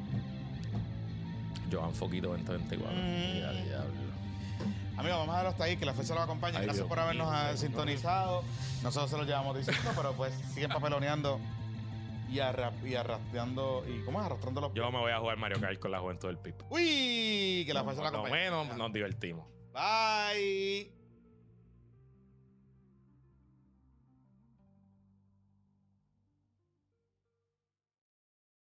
[1.71, 2.95] Joan Foquito 2024.
[2.95, 3.65] Mm.
[3.65, 4.05] Diablo.
[4.97, 6.57] Amigos, vamos a dejarlo hasta ahí, que la fuerza lo acompañe.
[6.57, 8.43] Ay, Gracias Dios por habernos Dios sintonizado.
[8.83, 11.39] Nosotros se los llevamos diciendo, pero pues siguen papeloneando
[12.29, 13.83] y, arra y arrastrando.
[13.87, 14.25] ¿Y cómo es?
[14.25, 16.55] Arrastrando los Yo me voy a jugar Mario Kart con la juventud del PIP.
[16.69, 18.33] Uy, que la fuerza lo acompañe.
[18.33, 19.47] menos nos divertimos.
[19.73, 20.94] Bye.